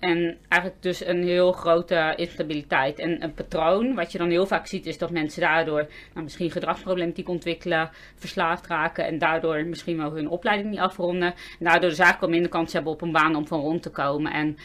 en 0.00 0.38
eigenlijk 0.48 0.82
dus 0.82 1.06
een 1.06 1.22
heel 1.22 1.52
grote 1.52 2.12
instabiliteit. 2.16 2.98
En 2.98 3.22
een 3.22 3.34
patroon, 3.34 3.94
wat 3.94 4.12
je 4.12 4.18
dan 4.18 4.30
heel 4.30 4.46
vaak 4.46 4.66
ziet, 4.66 4.86
is 4.86 4.98
dat 4.98 5.10
mensen 5.10 5.40
daardoor 5.40 5.86
nou, 6.12 6.24
misschien 6.24 6.50
gedragsproblematiek 6.50 7.28
ontwikkelen, 7.28 7.90
verslaafd 8.14 8.66
raken 8.66 9.06
en 9.06 9.18
daardoor 9.18 9.64
misschien 9.66 9.96
wel 9.96 10.12
hun 10.12 10.28
opleiding 10.28 10.70
niet 10.70 10.78
afronden. 10.78 11.28
En 11.28 11.64
daardoor 11.64 11.88
dus 11.88 11.98
eigenlijk 11.98 12.22
al 12.22 12.28
minder 12.28 12.50
kans 12.50 12.72
hebben 12.72 12.92
op 12.92 13.02
een 13.02 13.12
baan 13.12 13.34
om 13.34 13.46
van 13.46 13.60
rond 13.60 13.82
te 13.82 13.90
komen. 13.90 14.32
En 14.32 14.56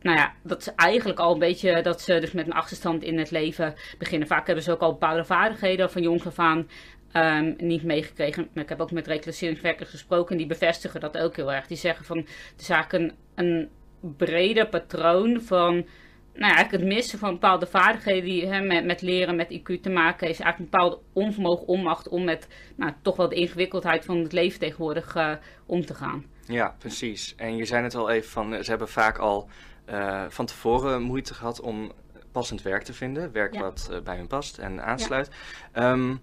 nou 0.00 0.16
ja, 0.16 0.32
dat 0.42 0.60
is 0.60 0.74
eigenlijk 0.74 1.18
al 1.18 1.32
een 1.32 1.38
beetje 1.38 1.82
dat 1.82 2.00
ze 2.00 2.20
dus 2.20 2.32
met 2.32 2.46
een 2.46 2.52
achterstand 2.52 3.02
in 3.02 3.18
het 3.18 3.30
leven 3.30 3.74
beginnen. 3.98 4.28
Vaak 4.28 4.46
hebben 4.46 4.64
ze 4.64 4.72
ook 4.72 4.80
al 4.80 4.92
bepaalde 4.92 5.24
vaardigheden 5.24 5.90
van 5.90 6.02
jongs 6.02 6.26
af 6.26 6.38
aan 6.38 6.68
um, 7.12 7.54
niet 7.58 7.82
meegekregen. 7.82 8.48
Ik 8.54 8.68
heb 8.68 8.80
ook 8.80 8.90
met 8.90 9.06
reclasseringswerkers 9.06 9.90
gesproken 9.90 10.30
en 10.30 10.36
die 10.36 10.46
bevestigen 10.46 11.00
dat 11.00 11.18
ook 11.18 11.36
heel 11.36 11.52
erg. 11.52 11.66
Die 11.66 11.76
zeggen 11.76 12.04
van 12.04 12.16
het 12.16 12.60
is 12.60 12.68
eigenlijk 12.68 13.14
een, 13.34 13.68
breder 14.16 14.68
patroon 14.68 15.40
van 15.40 15.86
nou 16.34 16.54
ja, 16.56 16.66
het 16.70 16.84
missen 16.84 17.18
van 17.18 17.32
bepaalde 17.32 17.66
vaardigheden 17.66 18.24
die 18.24 18.60
met, 18.60 18.84
met 18.84 19.02
leren, 19.02 19.36
met 19.36 19.60
IQ 19.60 19.80
te 19.80 19.90
maken 19.90 20.26
heeft. 20.26 20.40
Eigenlijk 20.40 20.58
een 20.58 20.64
bepaalde 20.70 20.98
onvermogen, 21.12 21.66
onmacht 21.66 22.08
om 22.08 22.24
met 22.24 22.48
nou, 22.76 22.92
toch 23.02 23.16
wel 23.16 23.28
de 23.28 23.34
ingewikkeldheid 23.34 24.04
van 24.04 24.18
het 24.18 24.32
leven 24.32 24.58
tegenwoordig 24.58 25.16
uh, 25.16 25.32
om 25.66 25.86
te 25.86 25.94
gaan. 25.94 26.24
Ja, 26.46 26.74
precies. 26.78 27.34
En 27.36 27.56
je 27.56 27.64
zei 27.64 27.82
het 27.82 27.94
al 27.94 28.10
even 28.10 28.30
van, 28.30 28.64
ze 28.64 28.70
hebben 28.70 28.88
vaak 28.88 29.18
al 29.18 29.48
uh, 29.90 30.24
van 30.28 30.46
tevoren 30.46 31.02
moeite 31.02 31.34
gehad 31.34 31.60
om 31.60 31.92
passend 32.32 32.62
werk 32.62 32.82
te 32.82 32.92
vinden. 32.92 33.32
Werk 33.32 33.54
ja. 33.54 33.60
wat 33.60 33.88
uh, 33.90 34.00
bij 34.00 34.16
hun 34.16 34.26
past 34.26 34.58
en 34.58 34.82
aansluit. 34.82 35.30
Ja. 35.74 35.92
Um, 35.92 36.20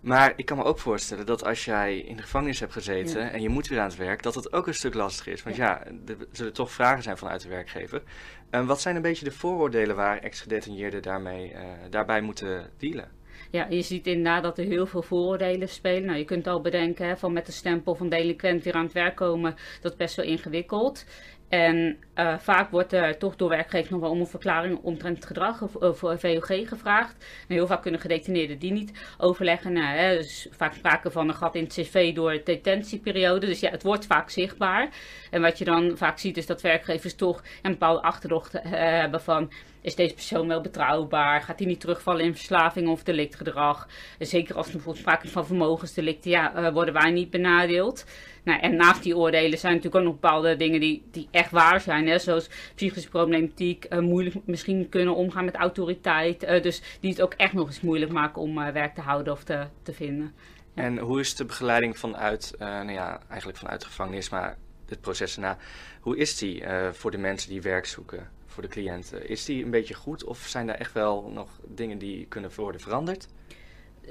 maar 0.00 0.32
ik 0.36 0.46
kan 0.46 0.56
me 0.56 0.64
ook 0.64 0.78
voorstellen 0.78 1.26
dat 1.26 1.44
als 1.44 1.64
jij 1.64 1.98
in 1.98 2.16
de 2.16 2.22
gevangenis 2.22 2.60
hebt 2.60 2.72
gezeten 2.72 3.20
ja. 3.20 3.30
en 3.30 3.42
je 3.42 3.48
moet 3.48 3.68
weer 3.68 3.78
aan 3.78 3.88
het 3.88 3.96
werk, 3.96 4.22
dat 4.22 4.34
het 4.34 4.52
ook 4.52 4.66
een 4.66 4.74
stuk 4.74 4.94
lastig 4.94 5.26
is. 5.26 5.42
Want 5.42 5.56
ja, 5.56 5.84
er 6.06 6.16
zullen 6.32 6.52
toch 6.52 6.72
vragen 6.72 7.02
zijn 7.02 7.18
vanuit 7.18 7.42
de 7.42 7.48
werkgever. 7.48 8.02
Um, 8.50 8.66
wat 8.66 8.80
zijn 8.80 8.96
een 8.96 9.02
beetje 9.02 9.24
de 9.24 9.32
vooroordelen 9.32 9.96
waar 9.96 10.18
ex-gedetineerden 10.18 11.02
daarmee, 11.02 11.52
uh, 11.52 11.58
daarbij 11.90 12.20
moeten 12.20 12.70
dealen? 12.76 13.10
Ja, 13.52 13.66
je 13.70 13.82
ziet 13.82 14.06
inderdaad 14.06 14.42
dat 14.42 14.58
er 14.58 14.64
heel 14.64 14.86
veel 14.86 15.02
vooroordelen 15.02 15.68
spelen. 15.68 16.04
Nou, 16.04 16.18
je 16.18 16.24
kunt 16.24 16.46
al 16.46 16.60
bedenken 16.60 17.06
hè, 17.06 17.16
van 17.16 17.32
met 17.32 17.46
de 17.46 17.52
stempel 17.52 17.94
van 17.94 18.08
delinquent 18.08 18.64
weer 18.64 18.74
aan 18.74 18.84
het 18.84 18.92
werk 18.92 19.16
komen, 19.16 19.54
dat 19.80 19.92
is 19.92 19.98
best 19.98 20.16
wel 20.16 20.26
ingewikkeld. 20.26 21.04
En 21.48 21.96
uh, 22.14 22.38
vaak 22.38 22.70
wordt 22.70 22.92
er 22.92 23.18
toch 23.18 23.36
door 23.36 23.48
werkgevers 23.48 23.90
nog 23.90 24.00
wel 24.00 24.10
om 24.10 24.20
een 24.20 24.26
verklaring 24.26 24.78
omtrent 24.82 25.26
gedrag 25.26 25.62
of, 25.62 25.98
voor 25.98 26.18
VOG 26.18 26.68
gevraagd. 26.68 27.24
En 27.48 27.54
heel 27.54 27.66
vaak 27.66 27.82
kunnen 27.82 28.00
gedetineerden 28.00 28.58
die 28.58 28.72
niet 28.72 29.14
overleggen. 29.18 29.72
Nou, 29.72 29.96
hè, 29.96 30.16
dus 30.16 30.48
vaak 30.50 30.74
sprake 30.74 31.10
van 31.10 31.28
een 31.28 31.34
gat 31.34 31.54
in 31.54 31.64
het 31.64 31.72
cv 31.72 32.14
door 32.14 32.32
de 32.32 32.42
detentieperiode. 32.44 33.46
Dus 33.46 33.60
ja, 33.60 33.70
het 33.70 33.82
wordt 33.82 34.06
vaak 34.06 34.30
zichtbaar. 34.30 34.88
En 35.30 35.42
wat 35.42 35.58
je 35.58 35.64
dan 35.64 35.96
vaak 35.96 36.18
ziet 36.18 36.36
is 36.36 36.46
dat 36.46 36.62
werkgevers 36.62 37.14
toch 37.14 37.42
een 37.62 37.70
bepaalde 37.72 38.02
achterdocht 38.02 38.54
uh, 38.54 38.60
hebben 38.72 39.20
van 39.20 39.50
is 39.82 39.94
deze 39.94 40.14
persoon 40.14 40.48
wel 40.48 40.60
betrouwbaar? 40.60 41.42
Gaat 41.42 41.58
hij 41.58 41.68
niet 41.68 41.80
terugvallen 41.80 42.24
in 42.24 42.34
verslaving 42.34 42.88
of 42.88 43.02
delictgedrag? 43.02 43.88
Zeker 44.18 44.56
als 44.56 44.66
er 44.66 44.72
bijvoorbeeld 44.72 45.04
sprake 45.04 45.26
is 45.26 45.32
van 45.32 45.46
vermogensdelicten, 45.46 46.30
ja, 46.30 46.56
uh, 46.56 46.72
worden 46.72 46.94
wij 46.94 47.10
niet 47.10 47.30
benadeeld. 47.30 48.04
Nou, 48.44 48.60
en 48.60 48.76
naast 48.76 49.02
die 49.02 49.16
oordelen 49.16 49.58
zijn 49.58 49.74
natuurlijk 49.74 50.04
ook 50.04 50.10
nog 50.10 50.20
bepaalde 50.20 50.56
dingen 50.56 50.80
die, 50.80 51.02
die 51.10 51.28
echt 51.30 51.50
waar 51.50 51.80
zijn. 51.80 52.08
Hè? 52.08 52.18
Zoals 52.18 52.48
psychische 52.74 53.08
problematiek, 53.08 53.86
uh, 53.90 53.98
moeilijk 53.98 54.36
misschien 54.44 54.88
kunnen 54.88 55.14
omgaan 55.14 55.44
met 55.44 55.54
autoriteit. 55.54 56.44
Uh, 56.44 56.62
dus 56.62 56.82
die 57.00 57.10
het 57.10 57.22
ook 57.22 57.34
echt 57.34 57.52
nog 57.52 57.66
eens 57.66 57.80
moeilijk 57.80 58.12
maken 58.12 58.42
om 58.42 58.54
werk 58.54 58.94
te 58.94 59.00
houden 59.00 59.32
of 59.32 59.44
te, 59.44 59.66
te 59.82 59.92
vinden. 59.92 60.34
En 60.74 60.98
hoe 60.98 61.20
is 61.20 61.34
de 61.34 61.44
begeleiding 61.44 61.98
vanuit, 61.98 62.54
nou 62.58 62.92
ja, 62.92 63.20
eigenlijk 63.28 63.58
vanuit 63.58 63.84
gevangenis, 63.84 64.28
maar 64.28 64.56
het 64.88 65.00
proces 65.00 65.34
erna, 65.34 65.56
hoe 66.00 66.16
is 66.16 66.38
die 66.38 66.64
voor 66.92 67.10
de 67.10 67.18
mensen 67.18 67.50
die 67.50 67.62
werk 67.62 67.86
zoeken? 67.86 68.30
Voor 68.52 68.62
de 68.62 68.68
cliënten. 68.68 69.28
Is 69.28 69.44
die 69.44 69.64
een 69.64 69.70
beetje 69.70 69.94
goed 69.94 70.24
of 70.24 70.38
zijn 70.38 70.66
daar 70.66 70.76
echt 70.76 70.92
wel 70.92 71.30
nog 71.34 71.60
dingen 71.66 71.98
die 71.98 72.26
kunnen 72.26 72.50
worden 72.56 72.80
veranderd? 72.80 73.28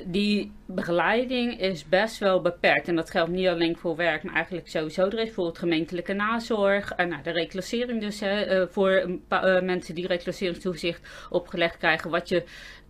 Die 0.05 0.51
begeleiding 0.65 1.59
is 1.59 1.89
best 1.89 2.17
wel 2.17 2.41
beperkt. 2.41 2.87
En 2.87 2.95
dat 2.95 3.09
geldt 3.09 3.31
niet 3.31 3.47
alleen 3.47 3.77
voor 3.77 3.95
werk, 3.95 4.23
maar 4.23 4.33
eigenlijk 4.33 4.67
sowieso. 4.67 5.05
Er 5.05 5.13
is 5.13 5.23
bijvoorbeeld 5.23 5.57
gemeentelijke 5.57 6.13
nazorg. 6.13 6.97
Uh, 6.97 7.05
nou, 7.05 7.23
de 7.23 7.31
reclassering 7.31 8.01
dus 8.01 8.19
hè, 8.19 8.61
uh, 8.61 8.67
voor 8.67 9.19
uh, 9.29 9.61
mensen 9.61 9.95
die 9.95 10.07
reclasseringstoezicht 10.07 11.27
opgelegd 11.29 11.77
krijgen. 11.77 12.09
Wat 12.09 12.29
je 12.29 12.43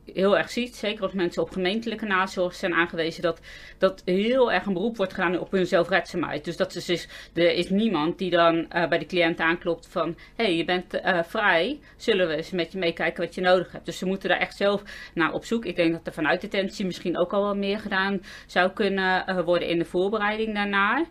heel 0.06 0.38
erg 0.38 0.50
ziet, 0.50 0.76
zeker 0.76 1.04
als 1.04 1.14
mensen 1.14 1.42
op 1.42 1.50
gemeentelijke 1.50 2.06
nazorg 2.06 2.56
zijn 2.56 2.74
aangewezen, 2.74 3.22
dat, 3.22 3.40
dat 3.78 4.02
heel 4.06 4.52
erg 4.52 4.66
een 4.66 4.74
beroep 4.74 4.98
wordt 4.98 5.14
gedaan 5.14 5.40
op 5.40 5.52
hun 5.52 5.66
zelfredzaamheid. 5.66 6.46
Dus 6.46 6.58
dat 6.58 6.74
dus, 6.74 7.08
er 7.34 7.54
is 7.54 7.70
niemand 7.70 8.18
die 8.18 8.30
dan 8.30 8.56
uh, 8.56 8.88
bij 8.88 8.98
de 8.98 9.06
cliënt 9.06 9.40
aanklopt 9.40 9.88
van, 9.88 10.16
hé, 10.36 10.44
hey, 10.44 10.56
je 10.56 10.66
bent 10.66 10.94
uh, 10.94 11.24
vrij, 11.24 11.80
zullen 11.98 12.28
we 12.28 12.36
eens 12.36 12.52
met 12.52 12.72
je 12.72 12.78
meekijken 12.78 13.24
wat 13.24 13.36
je 13.36 13.42
nodig 13.42 13.72
hebt. 13.72 13.86
Dus 13.86 13.98
ze 13.98 14.06
moeten 14.06 14.30
daar 14.30 14.40
echt 14.40 14.58
zelf 14.58 14.84
naar 15.14 15.34
op 15.34 15.46
zoek. 15.46 15.66
Ik 15.66 15.76
denk 15.76 15.92
dat 15.92 16.08
er 16.08 16.14
vanuit 16.14 16.42
detentie 16.42 16.86
misschien 16.86 17.18
ook 17.18 17.34
al 17.34 17.44
wel 17.44 17.56
meer 17.56 17.80
gedaan 17.80 18.22
zou 18.48 18.72
kunnen 18.72 19.30
uh, 19.30 19.44
worden 19.44 19.68
in 19.68 19.80
de 19.80 19.86
voorbereiding 19.86 20.56
daarnaar. 20.56 21.06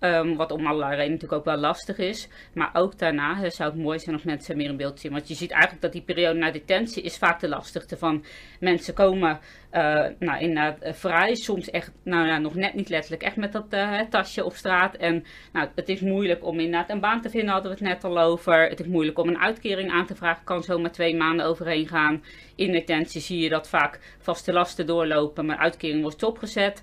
Um, 0.00 0.36
wat 0.36 0.50
om 0.50 0.66
allerlei 0.66 0.90
redenen 0.90 1.12
natuurlijk 1.12 1.40
ook 1.40 1.54
wel 1.54 1.56
lastig 1.56 1.98
is. 1.98 2.28
Maar 2.54 2.70
ook 2.72 2.98
daarna 2.98 3.50
zou 3.50 3.70
het 3.70 3.80
mooi 3.80 3.98
zijn 3.98 4.14
als 4.14 4.24
mensen 4.24 4.56
meer 4.56 4.68
in 4.68 4.76
beeld 4.76 5.00
zien. 5.00 5.12
Want 5.12 5.28
je 5.28 5.34
ziet 5.34 5.50
eigenlijk 5.50 5.82
dat 5.82 5.92
die 5.92 6.02
periode 6.02 6.38
na 6.38 6.50
detentie 6.50 7.02
is 7.02 7.18
vaak 7.18 7.40
de 7.40 7.48
lastigste. 7.48 7.96
Van 7.96 8.24
mensen 8.60 8.94
komen 8.94 9.38
uh, 9.72 10.06
nou, 10.18 10.38
inderdaad 10.38 10.84
uh, 10.84 10.92
vrij. 10.92 11.34
Soms 11.34 11.70
echt, 11.70 11.92
nou 12.04 12.26
ja, 12.26 12.38
nog 12.38 12.54
net 12.54 12.74
niet 12.74 12.88
letterlijk, 12.88 13.22
echt 13.22 13.36
met 13.36 13.52
dat 13.52 13.76
tasje 14.10 14.44
op 14.44 14.52
straat. 14.52 14.96
En 14.96 15.24
nou, 15.52 15.68
het 15.74 15.88
is 15.88 16.00
moeilijk 16.00 16.44
om 16.44 16.60
inderdaad 16.60 16.90
een 16.90 17.00
baan 17.00 17.20
te 17.20 17.30
vinden, 17.30 17.50
hadden 17.50 17.70
we 17.70 17.78
het 17.78 17.86
net 17.86 18.04
al 18.04 18.18
over. 18.18 18.68
Het 18.68 18.80
is 18.80 18.86
moeilijk 18.86 19.18
om 19.18 19.28
een 19.28 19.40
uitkering 19.40 19.90
aan 19.90 20.06
te 20.06 20.14
vragen. 20.14 20.44
Kan 20.44 20.62
zomaar 20.62 20.92
twee 20.92 21.16
maanden 21.16 21.46
overheen 21.46 21.88
gaan. 21.88 22.22
In 22.54 22.72
detentie 22.72 23.20
zie 23.20 23.38
je 23.38 23.48
dat 23.48 23.68
vaak 23.68 24.16
vaste 24.18 24.52
lasten 24.52 24.86
doorlopen, 24.86 25.46
maar 25.46 25.58
uitkering 25.58 26.00
wordt 26.00 26.16
stopgezet. 26.16 26.82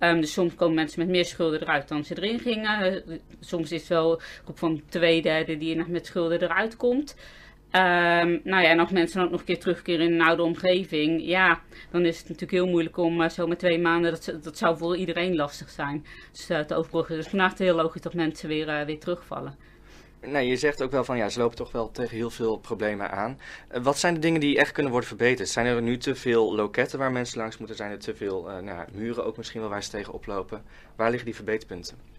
Um, 0.00 0.20
dus 0.20 0.32
soms 0.32 0.54
komen 0.54 0.74
mensen 0.74 1.00
met 1.00 1.08
meer 1.08 1.24
schulden 1.24 1.60
eruit 1.60 1.88
dan 1.88 2.04
ze 2.04 2.16
erin 2.16 2.38
gingen. 2.38 3.02
Uh, 3.08 3.18
soms 3.40 3.72
is 3.72 3.80
het 3.80 3.88
wel 3.88 4.12
een 4.12 4.20
groep 4.44 4.58
van 4.58 4.82
twee 4.88 5.22
derde 5.22 5.56
die 5.56 5.76
nog 5.76 5.88
met 5.88 6.06
schulden 6.06 6.42
eruit 6.42 6.76
komt. 6.76 7.16
Um, 7.76 8.40
nou 8.44 8.62
ja, 8.62 8.64
en 8.64 8.78
als 8.78 8.90
mensen 8.90 9.22
ook 9.22 9.30
nog 9.30 9.40
een 9.40 9.46
keer 9.46 9.58
terugkeren 9.58 10.06
in 10.06 10.12
een 10.12 10.26
oude 10.26 10.42
omgeving, 10.42 11.26
ja, 11.26 11.60
dan 11.90 12.04
is 12.04 12.18
het 12.18 12.28
natuurlijk 12.28 12.52
heel 12.52 12.70
moeilijk 12.70 12.96
om 12.96 13.20
uh, 13.20 13.28
zo 13.28 13.46
met 13.46 13.58
twee 13.58 13.78
maanden, 13.78 14.10
dat, 14.10 14.38
dat 14.42 14.58
zou 14.58 14.76
voor 14.76 14.96
iedereen 14.96 15.36
lastig 15.36 15.70
zijn, 15.70 16.06
dus, 16.32 16.50
uh, 16.50 16.58
te 16.58 16.74
overbruggen. 16.74 17.16
Dus 17.16 17.26
vandaag 17.26 17.50
het 17.50 17.58
heel 17.58 17.74
logisch 17.74 18.02
dat 18.02 18.14
mensen 18.14 18.48
weer, 18.48 18.86
weer 18.86 18.98
terugvallen. 18.98 19.54
Nou, 20.26 20.44
je 20.44 20.56
zegt 20.56 20.82
ook 20.82 20.90
wel 20.90 21.04
van 21.04 21.16
ja, 21.16 21.28
ze 21.28 21.38
lopen 21.38 21.56
toch 21.56 21.72
wel 21.72 21.90
tegen 21.90 22.16
heel 22.16 22.30
veel 22.30 22.58
problemen 22.58 23.10
aan. 23.10 23.38
Uh, 23.72 23.82
wat 23.82 23.98
zijn 23.98 24.14
de 24.14 24.20
dingen 24.20 24.40
die 24.40 24.58
echt 24.58 24.72
kunnen 24.72 24.92
worden 24.92 25.08
verbeterd? 25.08 25.48
Zijn 25.48 25.66
er 25.66 25.82
nu 25.82 25.98
te 25.98 26.14
veel 26.14 26.54
loketten 26.54 26.98
waar 26.98 27.12
mensen 27.12 27.38
langs 27.38 27.58
moeten? 27.58 27.76
Zijn 27.76 27.90
er 27.90 27.98
te 27.98 28.14
veel 28.14 28.50
uh, 28.50 28.58
nou, 28.58 28.88
muren 28.92 29.24
ook 29.24 29.36
misschien 29.36 29.60
wel 29.60 29.70
waar 29.70 29.82
ze 29.82 29.90
tegen 29.90 30.12
oplopen? 30.12 30.64
Waar 30.96 31.08
liggen 31.08 31.26
die 31.26 31.34
verbeterpunten? 31.34 32.13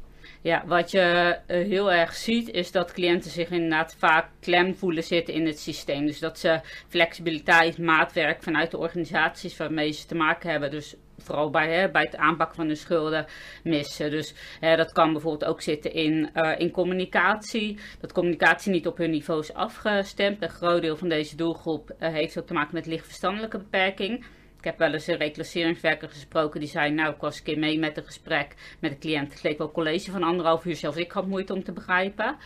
Ja, 0.46 0.64
wat 0.66 0.92
je 0.92 1.38
uh, 1.48 1.68
heel 1.68 1.92
erg 1.92 2.16
ziet 2.16 2.50
is 2.50 2.72
dat 2.72 2.92
cliënten 2.92 3.32
zich 3.32 3.50
inderdaad 3.50 3.96
vaak 3.98 4.30
klem 4.40 4.76
voelen 4.76 5.04
zitten 5.04 5.34
in 5.34 5.46
het 5.46 5.60
systeem. 5.60 6.06
Dus 6.06 6.20
dat 6.20 6.40
ze 6.40 6.60
flexibiliteit, 6.88 7.78
maatwerk 7.78 8.44
vanuit 8.44 8.72
de 8.72 8.78
organisaties 8.78 9.58
waarmee 9.58 9.92
ze 9.92 10.06
te 10.06 10.16
maken 10.16 10.50
hebben. 10.50 10.72
Dus 10.72 10.96
vooral 11.18 11.50
bij, 11.50 11.74
hè, 11.74 11.92
bij 11.92 12.02
het 12.02 12.16
aanpakken 12.16 12.56
van 12.56 12.68
de 12.68 12.76
schulden 12.76 13.26
missen. 13.64 14.12
Dus 14.12 14.34
hè, 14.60 14.76
dat 14.76 14.92
kan 14.92 15.12
bijvoorbeeld 15.12 15.50
ook 15.50 15.62
zitten 15.62 15.94
in, 15.94 16.30
uh, 16.34 16.60
in 16.60 16.72
communicatie. 16.72 17.80
Dat 18.00 18.14
communicatie 18.14 18.72
niet 18.72 18.88
op 18.88 18.98
hun 18.98 19.12
niveau 19.12 19.40
is 19.40 19.54
afgestemd. 19.54 20.42
Een 20.42 20.50
groot 20.50 20.82
deel 20.82 20.98
van 20.98 21.10
deze 21.10 21.36
doelgroep 21.36 21.96
uh, 22.00 22.10
heeft 22.10 22.40
ook 22.40 22.48
te 22.48 22.54
maken 22.54 22.76
met 22.76 22.86
lichtverstandelijke 22.86 23.58
beperking. 23.58 24.26
Ik 24.66 24.72
heb 24.72 24.80
wel 24.80 24.94
eens 24.94 25.08
een 25.08 25.18
reclasseringswerker 25.18 26.10
gesproken 26.10 26.60
die 26.60 26.70
zei, 26.70 26.92
nou 26.92 27.14
ik 27.14 27.22
was 27.22 27.38
een 27.38 27.44
keer 27.44 27.60
mee 27.60 27.80
met 27.80 27.98
een 27.98 28.04
gesprek 28.04 28.56
met 28.80 28.92
een 28.92 29.00
cliënt. 29.00 29.34
Het 29.34 29.44
leek 29.44 29.58
wel 29.58 29.72
college 29.72 30.12
van 30.12 30.24
anderhalf 30.24 30.66
uur, 30.66 30.76
zelfs 30.76 30.98
ik 30.98 31.12
had 31.12 31.28
moeite 31.28 31.54
om 31.54 31.64
te 31.64 31.72
begrijpen. 31.72 32.38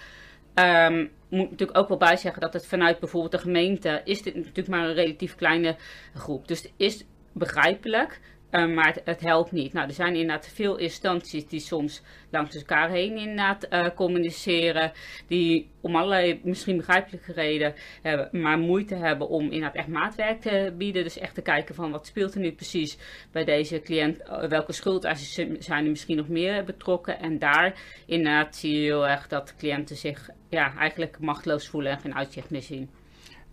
Um, 0.55 1.11
moet 1.29 1.49
natuurlijk 1.49 1.77
ook 1.77 1.87
wel 1.87 1.97
bij 1.97 2.17
zeggen 2.17 2.41
dat 2.41 2.53
het 2.53 2.67
vanuit 2.67 2.99
bijvoorbeeld 2.99 3.31
de 3.31 3.37
gemeente 3.37 4.01
is 4.03 4.21
dit 4.21 4.35
natuurlijk 4.35 4.67
maar 4.67 4.87
een 4.87 4.93
relatief 4.93 5.35
kleine 5.35 5.75
groep. 6.13 6.47
Dus 6.47 6.61
het 6.61 6.71
is 6.77 7.05
begrijpelijk 7.33 8.19
uh, 8.51 8.75
maar 8.75 8.97
het, 9.03 9.21
helpt 9.21 9.51
niet. 9.51 9.73
Nou, 9.73 9.87
er 9.87 9.93
zijn 9.93 10.15
inderdaad 10.15 10.47
veel 10.47 10.77
instanties 10.77 11.47
die 11.47 11.59
soms 11.59 12.01
langs 12.29 12.55
elkaar 12.55 12.89
heen 12.89 13.17
inderdaad 13.17 13.67
uh, 13.69 13.87
communiceren. 13.95 14.91
Die 15.27 15.69
om 15.81 15.95
allerlei 15.95 16.39
misschien 16.43 16.77
begrijpelijke 16.77 17.33
redenen 17.33 17.73
hebben, 18.01 18.41
maar 18.41 18.57
moeite 18.57 18.95
hebben 18.95 19.27
om 19.27 19.43
inderdaad 19.43 19.75
echt 19.75 19.87
maatwerk 19.87 20.41
te 20.41 20.73
bieden. 20.77 21.03
Dus 21.03 21.17
echt 21.17 21.35
te 21.35 21.41
kijken 21.41 21.75
van 21.75 21.91
wat 21.91 22.05
speelt 22.05 22.33
er 22.33 22.39
nu 22.39 22.51
precies 22.51 22.97
bij 23.31 23.43
deze 23.43 23.79
cliënt. 23.79 24.19
Uh, 24.19 24.43
welke 24.43 24.73
schuldeisen 24.73 25.63
zijn 25.63 25.83
er 25.83 25.89
misschien 25.89 26.17
nog 26.17 26.27
meer 26.27 26.63
betrokken. 26.63 27.19
En 27.19 27.39
daar 27.39 27.73
inderdaad 28.05 28.55
zie 28.55 28.73
je 28.73 28.81
heel 28.81 29.07
erg 29.07 29.27
dat 29.27 29.55
cliënten 29.55 29.95
zich 29.95 30.29
ja, 30.49 30.73
eigenlijk 30.77 31.19
machteloos 31.19 31.67
voelen 31.67 31.91
en 31.91 31.99
geen 31.99 32.15
uitzicht 32.15 32.49
meer 32.49 32.61
zien. 32.61 32.98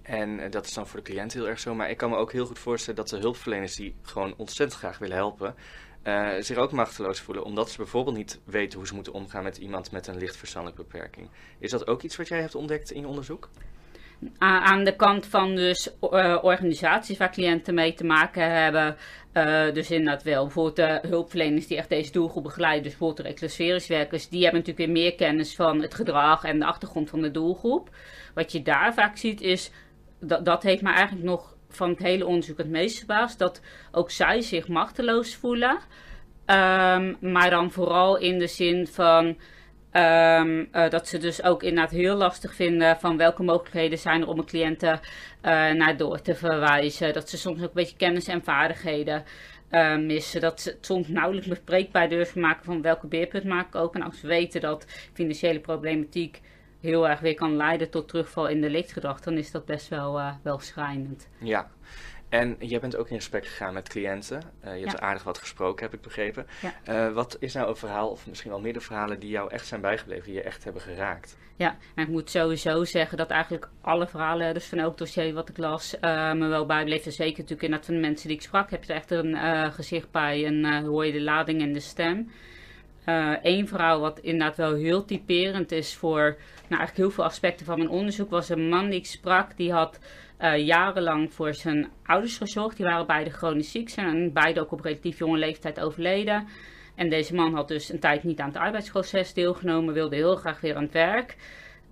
En 0.07 0.39
uh, 0.39 0.51
dat 0.51 0.67
is 0.67 0.73
dan 0.73 0.87
voor 0.87 1.03
de 1.03 1.11
cliënt 1.11 1.33
heel 1.33 1.49
erg 1.49 1.61
zo. 1.61 1.75
Maar 1.75 1.91
ik 1.91 1.97
kan 1.97 2.11
me 2.11 2.17
ook 2.17 2.33
heel 2.33 2.47
goed 2.47 2.59
voorstellen 2.59 3.01
dat 3.01 3.09
de 3.09 3.19
hulpverleners 3.19 3.75
die 3.75 3.95
gewoon 4.03 4.35
ontzettend 4.37 4.81
graag 4.81 4.99
willen 4.99 5.17
helpen, 5.17 5.55
uh, 6.05 6.33
zich 6.41 6.57
ook 6.57 6.73
machteloos 6.73 7.21
voelen. 7.21 7.45
Omdat 7.45 7.71
ze 7.71 7.77
bijvoorbeeld 7.77 8.17
niet 8.17 8.41
weten 8.45 8.79
hoe 8.79 8.87
ze 8.87 8.95
moeten 8.95 9.13
omgaan 9.13 9.43
met 9.43 9.57
iemand 9.57 9.91
met 9.91 10.07
een 10.07 10.19
licht 10.19 10.37
verstandelijke 10.37 10.83
beperking. 10.83 11.29
Is 11.59 11.71
dat 11.71 11.87
ook 11.87 12.03
iets 12.03 12.17
wat 12.17 12.29
jij 12.29 12.41
hebt 12.41 12.55
ontdekt 12.55 12.91
in 12.91 13.01
je 13.01 13.07
onderzoek? 13.09 13.49
aan 14.39 14.85
de 14.85 14.97
kant 14.97 15.27
van 15.27 15.55
dus 15.55 15.91
uh, 16.01 16.39
organisaties 16.43 17.19
waar 17.19 17.31
cliënten 17.31 17.75
mee 17.75 17.95
te 17.95 18.05
maken 18.05 18.51
hebben. 18.51 18.97
Uh, 19.33 19.73
dus 19.73 19.91
inderdaad 19.91 20.23
wel. 20.23 20.45
Bijvoorbeeld 20.45 20.77
de 20.77 21.09
hulpverleners 21.09 21.67
die 21.67 21.77
echt 21.77 21.89
deze 21.89 22.13
doelgroep 22.13 22.43
begeleiden. 22.43 22.83
Dus 22.83 22.91
bijvoorbeeld 22.91 23.27
de 23.27 23.33
reclasseringswerkers. 23.33 24.29
Die 24.29 24.43
hebben 24.43 24.61
natuurlijk 24.61 24.87
weer 24.87 25.03
meer 25.03 25.15
kennis 25.15 25.55
van 25.55 25.83
het 25.83 25.95
gedrag 25.95 26.45
en 26.45 26.59
de 26.59 26.65
achtergrond 26.65 27.11
van 27.11 27.21
de 27.21 27.31
doelgroep. 27.31 27.91
Wat 28.35 28.53
je 28.53 28.63
daar 28.63 28.95
vaak 28.95 29.17
ziet 29.17 29.41
is 29.41 29.71
dat, 30.21 30.45
dat 30.45 30.63
heeft 30.63 30.83
me 30.83 30.91
eigenlijk 30.91 31.27
nog 31.27 31.55
van 31.69 31.91
het 31.91 31.99
hele 31.99 32.27
onderzoek 32.27 32.59
het 32.59 32.69
meest 32.69 32.99
verbaasd. 32.99 33.39
Dat 33.39 33.61
ook 33.93 34.11
zij 34.11 34.41
zich 34.41 34.69
machteloos 34.69 35.35
voelen. 35.35 35.79
Um, 36.47 37.17
maar 37.21 37.51
dan 37.51 37.71
vooral 37.71 38.17
in 38.17 38.39
de 38.39 38.47
zin 38.47 38.87
van 38.87 39.37
um, 39.93 40.69
uh, 40.73 40.89
dat 40.89 41.09
ze 41.09 41.19
dus 41.19 41.43
ook 41.43 41.63
inderdaad 41.63 41.91
heel 41.91 42.17
lastig 42.17 42.55
vinden 42.55 42.97
van 43.01 43.17
welke 43.17 43.43
mogelijkheden 43.43 43.99
zijn 43.99 44.21
er 44.21 44.29
om 44.29 44.39
een 44.39 44.47
cliënten 44.47 45.01
uh, 45.43 45.71
naar 45.71 45.97
door 45.97 46.21
te 46.21 46.35
verwijzen. 46.35 47.13
Dat 47.13 47.31
ze 47.31 47.39
soms 47.39 47.59
ook 47.59 47.69
een 47.69 47.71
beetje 47.75 47.97
kennis 47.97 48.27
en 48.27 48.45
vaardigheden 48.45 49.25
uh, 49.71 49.97
missen. 49.97 50.41
Dat 50.41 50.61
ze 50.61 50.71
het 50.71 50.87
soms 50.87 51.09
nauwelijks 51.09 51.49
bespreekbaar 51.49 52.09
durven 52.09 52.41
maken 52.41 52.65
van 52.65 52.83
welke 52.83 53.07
beerpunt 53.07 53.45
maak 53.45 53.67
ik 53.67 53.75
ook. 53.75 53.95
En 53.95 54.03
als 54.03 54.21
we 54.21 54.29
weten 54.29 54.61
dat 54.61 54.87
financiële 55.13 55.61
problematiek 55.61 56.41
heel 56.87 57.09
erg 57.09 57.21
weer 57.21 57.35
kan 57.35 57.57
leiden 57.57 57.91
tot 57.91 58.09
terugval 58.09 58.49
in 58.49 58.61
de 58.61 58.71
lichtgedrag, 58.71 59.21
dan 59.21 59.37
is 59.37 59.51
dat 59.51 59.65
best 59.65 59.89
wel, 59.89 60.19
uh, 60.19 60.35
wel 60.43 60.59
schrijnend. 60.59 61.29
Ja. 61.39 61.71
En 62.29 62.57
jij 62.59 62.81
bent 62.81 62.97
ook 62.97 63.09
in 63.09 63.17
gesprek 63.17 63.47
gegaan 63.47 63.75
met 63.75 63.89
cliënten. 63.89 64.43
Uh, 64.65 64.79
je 64.79 64.87
hebt 64.87 65.01
aardig 65.01 65.23
wat 65.23 65.39
gesproken, 65.39 65.85
heb 65.85 65.95
ik 65.95 66.01
begrepen. 66.01 66.47
Ja. 66.63 67.07
Uh, 67.09 67.15
wat 67.15 67.37
is 67.41 67.55
nou 67.55 67.69
een 67.69 67.77
verhaal, 67.77 68.09
of 68.09 68.27
misschien 68.27 68.51
wel 68.51 68.61
meerdere 68.61 68.85
verhalen, 68.85 69.21
die 69.21 69.31
jou 69.31 69.51
echt 69.51 69.67
zijn 69.67 69.81
bijgebleven, 69.81 70.25
die 70.25 70.35
je 70.35 70.43
echt 70.43 70.65
hebben 70.65 70.83
geraakt? 70.83 71.37
Ja, 71.57 71.77
en 71.95 72.03
ik 72.03 72.09
moet 72.09 72.31
sowieso 72.31 72.85
zeggen 72.85 73.19
dat 73.19 73.31
eigenlijk 73.31 73.69
alle 73.81 74.07
verhalen, 74.07 74.55
dus 74.55 74.67
van 74.67 74.79
elk 74.79 74.99
dossier 74.99 75.35
wat 75.35 75.49
ik 75.49 75.57
las, 75.57 75.95
uh, 76.01 76.33
me 76.33 76.47
wel 76.47 76.67
bijbleef. 76.67 77.07
En 77.07 77.13
zeker 77.13 77.33
natuurlijk 77.33 77.63
inderdaad 77.63 77.87
van 77.87 77.95
de 77.95 78.01
mensen 78.01 78.29
die 78.29 78.37
ik 78.37 78.43
sprak, 78.43 78.71
heb 78.71 78.85
je 78.85 78.93
echt 78.93 79.11
een 79.11 79.37
gezicht 79.73 80.11
bij 80.11 80.45
en 80.45 80.85
hoor 80.85 81.07
je 81.07 81.13
de 81.13 81.23
lading 81.23 81.61
en 81.61 81.73
de 81.73 81.81
stem. 81.81 82.31
Eén 83.43 83.63
uh, 83.63 83.67
verhaal 83.67 84.01
wat 84.01 84.19
inderdaad 84.19 84.57
wel 84.57 84.75
heel 84.75 85.05
typerend 85.05 85.73
is 85.73 85.95
voor 85.95 86.21
nou, 86.69 86.81
eigenlijk 86.81 86.97
heel 86.97 87.11
veel 87.11 87.25
aspecten 87.25 87.67
van 87.67 87.79
mijn 87.79 87.91
onderzoek 87.91 88.31
was 88.31 88.49
een 88.49 88.69
man 88.69 88.91
die 88.91 88.99
ik 88.99 89.07
sprak. 89.07 89.57
Die 89.57 89.73
had 89.73 89.99
uh, 90.41 90.59
jarenlang 90.59 91.33
voor 91.33 91.55
zijn 91.55 91.89
ouders 92.05 92.37
gezorgd. 92.37 92.77
Die 92.77 92.87
waren 92.87 93.07
beide 93.07 93.31
chronisch 93.31 93.71
ziek 93.71 93.89
zijn 93.89 94.07
en 94.07 94.33
beide 94.33 94.61
ook 94.61 94.73
op 94.73 94.81
relatief 94.81 95.19
jonge 95.19 95.39
leeftijd 95.39 95.81
overleden. 95.81 96.49
En 96.95 97.09
deze 97.09 97.35
man 97.35 97.55
had 97.55 97.69
dus 97.69 97.89
een 97.89 98.01
tijd 98.01 98.25
niet 98.25 98.41
aan 98.41 98.49
het 98.49 98.57
arbeidsproces 98.57 99.33
deelgenomen, 99.33 99.95
wilde 99.95 100.17
heel 100.17 100.37
graag 100.37 100.61
weer 100.61 100.77
aan 100.77 100.83
het 100.83 100.93
werk. 100.93 101.37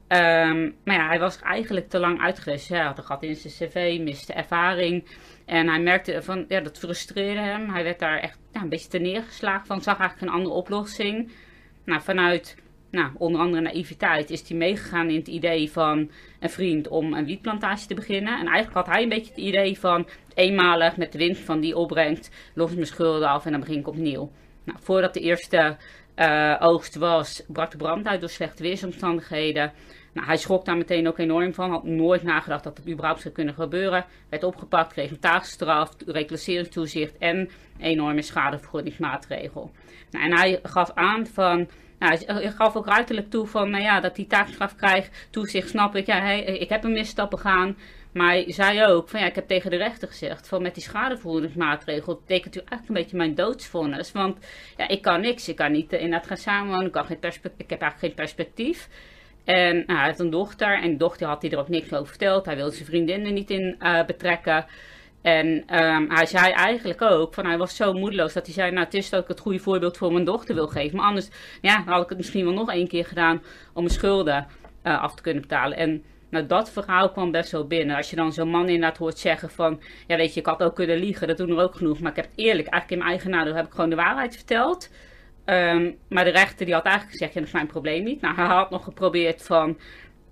Um, 0.09 0.77
maar 0.85 0.95
ja, 0.95 1.07
hij 1.07 1.19
was 1.19 1.41
eigenlijk 1.41 1.89
te 1.89 1.99
lang 1.99 2.21
uitgeweest. 2.21 2.69
Hij 2.69 2.81
had 2.81 2.99
een 2.99 3.05
gat 3.05 3.23
in 3.23 3.37
zijn 3.37 3.71
cv, 3.71 3.99
miste 4.01 4.33
ervaring. 4.33 5.05
En 5.45 5.69
hij 5.69 5.81
merkte 5.81 6.23
van, 6.23 6.45
ja, 6.49 6.61
dat 6.61 6.79
frustreerde 6.79 7.41
hem. 7.41 7.71
Hij 7.71 7.85
werd 7.85 7.99
daar 7.99 8.19
echt 8.19 8.39
een 8.53 8.69
beetje 8.69 8.89
te 8.89 8.99
neergeslagen 8.99 9.67
van, 9.67 9.83
zag 9.83 9.99
eigenlijk 9.99 10.31
een 10.31 10.39
andere 10.39 10.55
oplossing. 10.55 11.33
Nou, 11.85 12.03
vanuit 12.03 12.57
nou, 12.91 13.11
onder 13.19 13.41
andere 13.41 13.63
naïviteit 13.63 14.31
is 14.31 14.49
hij 14.49 14.57
meegegaan 14.57 15.09
in 15.09 15.17
het 15.17 15.29
idee 15.29 15.71
van 15.71 16.11
een 16.41 16.51
vriend 16.51 16.89
om 16.89 17.13
een 17.13 17.25
wietplantage 17.25 17.87
te 17.87 17.95
beginnen. 17.95 18.33
En 18.33 18.47
eigenlijk 18.47 18.75
had 18.75 18.87
hij 18.87 19.03
een 19.03 19.09
beetje 19.09 19.31
het 19.31 19.39
idee 19.39 19.79
van 19.79 20.09
eenmalig 20.35 20.97
met 20.97 21.13
de 21.13 21.19
winst 21.19 21.43
van 21.43 21.61
die 21.61 21.77
opbrengst 21.77 22.31
los 22.55 22.75
mijn 22.75 22.87
schulden 22.87 23.29
af 23.29 23.45
en 23.45 23.51
dan 23.51 23.61
begin 23.61 23.79
ik 23.79 23.89
opnieuw. 23.89 24.31
Nou, 24.65 24.79
voordat 24.83 25.15
de 25.15 25.21
eerste 25.21 25.77
uh, 26.17 26.57
oogst 26.61 26.95
was, 26.95 27.43
brak 27.49 27.71
de 27.71 27.77
brand 27.77 28.07
uit 28.07 28.21
door 28.21 28.29
slechte 28.29 28.63
weersomstandigheden. 28.63 29.73
Nou, 30.15 30.27
hij 30.27 30.37
schrok 30.37 30.65
daar 30.65 30.77
meteen 30.77 31.09
ook 31.09 31.19
enorm 31.19 31.55
van. 31.55 31.71
Had 31.71 31.85
nooit 31.85 32.23
nagedacht 32.23 32.65
dat 32.65 32.77
het 32.77 32.89
überhaupt 32.89 33.21
zou 33.21 33.35
kunnen 33.35 33.55
gebeuren. 33.55 34.05
Werd 34.29 34.45
opgepakt, 34.45 34.93
kreeg 34.93 35.11
een 35.11 35.19
taakstraf, 35.19 35.91
reclasseringstoezicht 36.07 37.19
en 37.19 37.51
enorme 37.79 38.23
schadevergoedingsmaatregel. 38.23 39.71
Nou, 40.11 40.25
en 40.25 40.37
hij 40.37 40.61
gaf 40.63 40.91
aan 40.95 41.27
van. 41.27 41.69
Nou, 41.99 42.19
hij 42.27 42.51
gaf 42.51 42.77
ook 42.77 42.87
ruiterlijk 42.87 43.31
toe 43.31 43.47
van, 43.47 43.71
nou 43.71 43.83
ja, 43.83 44.01
dat 44.01 44.17
hij 44.17 44.25
taakstraf 44.25 44.77
krijgt, 44.77 45.29
toezicht, 45.31 45.69
snap 45.69 45.97
ik. 45.97 46.07
Ja, 46.07 46.31
ik 46.31 46.69
heb 46.69 46.85
een 46.85 46.93
misstap 46.93 47.31
begaan. 47.31 47.77
Maar 48.13 48.31
hij 48.31 48.53
zei 48.53 48.85
ook 48.85 49.09
van 49.09 49.21
ja, 49.21 49.27
ik 49.27 49.35
heb 49.35 49.49
tegen 49.49 49.71
de 49.71 49.77
rechter 49.77 50.09
gezegd 50.09 50.49
van 50.49 50.63
met 50.63 50.75
die 50.75 50.83
schadevergoedingsmaatregel 50.83 52.23
tekent 52.27 52.57
u 52.57 52.59
eigenlijk 52.59 52.89
een 52.89 52.95
beetje 52.95 53.17
mijn 53.17 53.35
doodsvonnis. 53.35 54.13
Want 54.13 54.39
ja, 54.77 54.89
ik 54.89 55.03
kan 55.03 55.21
niks. 55.21 55.49
Ik 55.49 55.57
kan 55.57 55.73
niet 55.73 55.93
inderdaad 55.93 56.27
gaan 56.27 56.37
samenwonen. 56.37 56.87
Ik, 56.87 56.93
kan 56.93 57.07
geen 57.07 57.19
ik 57.57 57.71
heb 57.71 57.81
eigenlijk 57.81 57.99
geen 57.99 58.15
perspectief. 58.15 58.89
En 59.45 59.77
nou, 59.87 59.99
hij 59.99 60.07
heeft 60.07 60.19
een 60.19 60.31
dochter 60.31 60.83
en 60.83 60.91
de 60.91 60.97
dochter 60.97 61.27
had 61.27 61.43
hij 61.43 61.51
er 61.51 61.59
ook 61.59 61.69
niks 61.69 61.93
over 61.93 62.07
verteld. 62.07 62.47
Hij 62.47 62.57
wilde 62.57 62.75
zijn 62.75 62.87
vriendinnen 62.87 63.35
niet 63.35 63.51
in 63.51 63.77
uh, 63.81 64.05
betrekken. 64.05 64.67
En 65.23 65.47
um, 65.47 66.11
hij 66.11 66.27
zei 66.27 66.53
eigenlijk 66.53 67.03
ook, 67.03 67.35
van 67.35 67.47
hij 67.47 67.59
was 67.59 67.77
zo 67.77 67.93
moedeloos 67.93 68.33
dat 68.33 68.47
hij 68.47 68.55
zei, 68.55 68.71
nou 68.71 68.85
het 68.85 68.95
is 68.95 69.11
dat 69.11 69.23
ik 69.23 69.29
het 69.29 69.41
goede 69.41 69.59
voorbeeld 69.59 69.97
voor 69.97 70.13
mijn 70.13 70.25
dochter 70.25 70.55
wil 70.55 70.69
geven. 70.69 70.97
Maar 70.97 71.07
anders 71.07 71.29
ja, 71.61 71.83
had 71.87 72.03
ik 72.03 72.09
het 72.09 72.19
misschien 72.19 72.45
wel 72.45 72.55
nog 72.55 72.73
één 72.73 72.89
keer 72.89 73.05
gedaan 73.05 73.43
om 73.73 73.83
mijn 73.83 73.95
schulden 73.95 74.47
uh, 74.83 75.03
af 75.03 75.15
te 75.15 75.23
kunnen 75.23 75.43
betalen. 75.43 75.77
En 75.77 76.05
nou, 76.31 76.47
dat 76.47 76.71
verhaal 76.71 77.11
kwam 77.11 77.31
best 77.31 77.51
wel 77.51 77.67
binnen. 77.67 77.97
Als 77.97 78.11
je 78.11 78.17
dan 78.17 78.33
zo'n 78.33 78.49
man 78.49 78.69
inderdaad 78.69 78.99
hoort 78.99 79.19
zeggen 79.19 79.51
van... 79.51 79.81
Ja, 80.07 80.17
weet 80.17 80.35
je, 80.35 80.41
ik 80.41 80.47
had 80.47 80.63
ook 80.63 80.75
kunnen 80.75 80.99
liegen, 80.99 81.29
dat 81.29 81.37
doen 81.37 81.51
er 81.51 81.63
ook 81.63 81.75
genoeg. 81.75 82.01
Maar 82.01 82.11
ik 82.11 82.17
heb 82.17 82.29
eerlijk, 82.35 82.69
eigenlijk 82.69 82.91
in 82.91 82.99
mijn 82.99 83.11
eigen 83.11 83.31
nadeel, 83.31 83.55
heb 83.55 83.67
ik 83.67 83.73
gewoon 83.73 83.91
de 83.91 83.97
waarheid 83.97 84.35
verteld. 84.35 84.91
Um, 85.47 85.97
maar 86.09 86.25
de 86.25 86.31
rechter 86.31 86.67
die 86.67 86.75
had 86.75 86.85
eigenlijk 86.85 87.17
gezegd, 87.17 87.35
ja, 87.35 87.39
dat 87.39 87.49
is 87.49 87.55
mijn 87.55 87.67
probleem 87.67 88.05
niet. 88.05 88.21
Nou, 88.21 88.35
hij 88.35 88.47
had 88.47 88.71
nog 88.71 88.85
geprobeerd 88.85 89.43
van... 89.43 89.79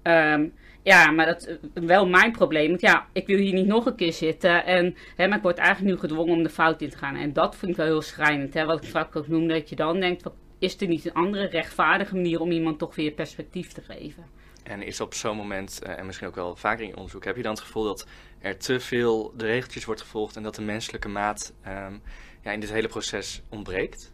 Um, 0.02 0.54
ja, 0.82 1.10
maar 1.10 1.26
dat 1.26 1.46
is 1.46 1.56
wel 1.86 2.08
mijn 2.08 2.32
probleem. 2.32 2.68
Want 2.68 2.80
ja, 2.80 3.06
ik 3.12 3.26
wil 3.26 3.38
hier 3.38 3.52
niet 3.52 3.66
nog 3.66 3.86
een 3.86 3.94
keer 3.94 4.12
zitten. 4.12 4.64
En 4.64 4.96
hè, 5.16 5.28
maar 5.28 5.36
ik 5.36 5.42
word 5.42 5.58
eigenlijk 5.58 5.94
nu 5.94 6.00
gedwongen 6.00 6.34
om 6.34 6.42
de 6.42 6.48
fout 6.48 6.82
in 6.82 6.90
te 6.90 6.96
gaan. 6.96 7.16
En 7.16 7.32
dat 7.32 7.56
vind 7.56 7.70
ik 7.70 7.76
wel 7.76 7.86
heel 7.86 8.02
schrijnend. 8.02 8.54
Hè, 8.54 8.64
wat 8.64 8.84
ik 8.84 8.90
vaak 8.90 9.16
ook 9.16 9.28
noemde, 9.28 9.54
dat 9.54 9.68
je 9.68 9.76
dan 9.76 10.00
denkt... 10.00 10.30
Is 10.58 10.80
er 10.80 10.86
niet 10.86 11.04
een 11.04 11.12
andere 11.12 11.46
rechtvaardige 11.46 12.14
manier 12.14 12.40
om 12.40 12.50
iemand 12.50 12.78
toch 12.78 12.94
weer 12.94 13.10
perspectief 13.10 13.72
te 13.72 13.80
geven? 13.80 14.24
En 14.62 14.82
is 14.82 15.00
op 15.00 15.14
zo'n 15.14 15.36
moment, 15.36 15.80
uh, 15.86 15.98
en 15.98 16.06
misschien 16.06 16.28
ook 16.28 16.34
wel 16.34 16.56
vaker 16.56 16.82
in 16.82 16.88
je 16.88 16.96
onderzoek, 16.96 17.24
heb 17.24 17.36
je 17.36 17.42
dan 17.42 17.52
het 17.52 17.60
gevoel 17.60 17.84
dat 17.84 18.06
er 18.40 18.58
te 18.58 18.80
veel 18.80 19.32
de 19.36 19.46
regeltjes 19.46 19.84
wordt 19.84 20.00
gevolgd 20.00 20.36
en 20.36 20.42
dat 20.42 20.54
de 20.54 20.62
menselijke 20.62 21.08
maat 21.08 21.54
um, 21.66 22.02
ja, 22.42 22.50
in 22.50 22.60
dit 22.60 22.72
hele 22.72 22.88
proces 22.88 23.42
ontbreekt? 23.48 24.11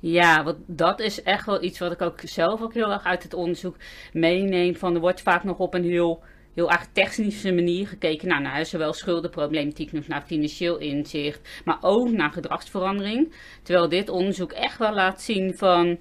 Ja, 0.00 0.44
want 0.44 0.58
dat 0.66 1.00
is 1.00 1.22
echt 1.22 1.46
wel 1.46 1.62
iets 1.62 1.78
wat 1.78 1.92
ik 1.92 2.02
ook 2.02 2.20
zelf 2.24 2.62
ook 2.62 2.74
heel 2.74 2.92
erg 2.92 3.04
uit 3.04 3.22
het 3.22 3.34
onderzoek 3.34 3.76
meeneem. 4.12 4.74
Van 4.74 4.94
er 4.94 5.00
wordt 5.00 5.22
vaak 5.22 5.44
nog 5.44 5.58
op 5.58 5.74
een 5.74 5.84
heel, 5.84 6.22
heel 6.54 6.70
erg 6.70 6.86
technische 6.92 7.52
manier 7.52 7.86
gekeken 7.86 8.28
nou, 8.28 8.42
naar 8.42 8.66
zowel 8.66 8.92
schuldenproblematiek 8.92 9.92
nog 9.92 10.06
naar 10.06 10.22
financieel 10.22 10.78
inzicht, 10.78 11.62
maar 11.64 11.78
ook 11.80 12.10
naar 12.10 12.32
gedragsverandering. 12.32 13.34
Terwijl 13.62 13.88
dit 13.88 14.08
onderzoek 14.08 14.52
echt 14.52 14.78
wel 14.78 14.94
laat 14.94 15.20
zien 15.20 15.56
van. 15.56 16.00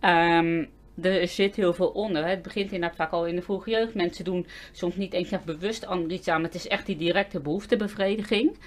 Ehm, 0.00 0.64
er 1.02 1.28
zit 1.28 1.56
heel 1.56 1.72
veel 1.72 1.88
onder. 1.88 2.28
Het 2.28 2.42
begint 2.42 2.72
inderdaad 2.72 2.96
vaak 2.96 3.10
al 3.10 3.26
in 3.26 3.36
de 3.36 3.42
vroege 3.42 3.70
jeugd. 3.70 3.94
Mensen 3.94 4.24
doen 4.24 4.46
soms 4.72 4.96
niet 4.96 5.12
eens 5.12 5.32
bewust 5.44 5.86
aan 5.86 6.10
iets 6.10 6.28
aan. 6.28 6.42
Het 6.42 6.54
is 6.54 6.68
echt 6.68 6.86
die 6.86 6.96
directe 6.96 7.40
behoeftebevrediging. 7.40 8.58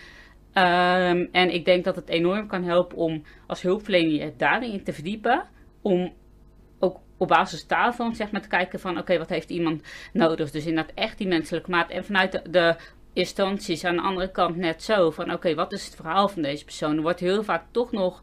Um, 0.59 1.29
en 1.31 1.53
ik 1.53 1.65
denk 1.65 1.83
dat 1.83 1.95
het 1.95 2.09
enorm 2.09 2.47
kan 2.47 2.63
helpen 2.63 2.97
om 2.97 3.23
als 3.47 3.61
hulpverlener 3.61 4.25
je 4.25 4.33
daarin 4.37 4.83
te 4.83 4.93
verdiepen. 4.93 5.47
Om 5.81 6.13
ook 6.79 6.97
op 7.17 7.27
basis 7.27 7.67
daarvan 7.67 8.15
zeg 8.15 8.31
maar, 8.31 8.41
te 8.41 8.47
kijken 8.47 8.79
van 8.79 8.97
oké, 8.97 9.17
wat 9.17 9.29
heeft 9.29 9.49
iemand 9.49 9.83
nodig. 10.13 10.51
Dus 10.51 10.65
inderdaad 10.65 10.95
echt 10.95 11.17
die 11.17 11.27
menselijke 11.27 11.69
maat. 11.69 11.89
En 11.89 12.05
vanuit 12.05 12.41
de, 12.51 12.75
instanties 13.13 13.85
aan 13.85 13.95
de 13.95 14.01
andere 14.01 14.31
kant 14.31 14.55
net 14.55 14.83
zo. 14.83 15.11
Van 15.11 15.33
oké, 15.33 15.55
wat 15.55 15.73
is 15.73 15.85
het 15.85 15.95
verhaal 15.95 16.27
van 16.27 16.41
deze 16.41 16.65
persoon? 16.65 16.95
Er 16.95 17.01
wordt 17.01 17.19
heel 17.19 17.43
vaak 17.43 17.63
toch 17.71 17.91
nog 17.91 18.21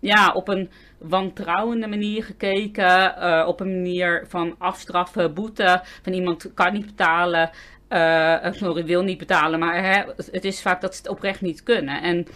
ja, 0.00 0.32
op 0.32 0.48
een 0.48 0.70
wantrouwende 0.98 1.86
manier 1.86 2.24
gekeken. 2.24 3.14
Uh, 3.18 3.44
op 3.46 3.60
een 3.60 3.74
manier 3.76 4.24
van 4.28 4.54
afstraffen, 4.58 5.34
boete. 5.34 5.80
Van 6.02 6.12
iemand 6.12 6.54
kan 6.54 6.72
niet 6.72 6.86
betalen. 6.86 7.50
Uh, 7.90 8.52
sorry, 8.52 8.84
wil 8.84 9.02
niet 9.02 9.18
betalen. 9.18 9.58
Maar 9.58 9.82
hè, 9.82 10.02
het 10.16 10.44
is 10.44 10.62
vaak 10.62 10.80
dat 10.80 10.94
ze 10.94 11.00
het 11.02 11.10
oprecht 11.10 11.40
niet 11.40 11.62
kunnen. 11.62 12.02
En 12.02 12.26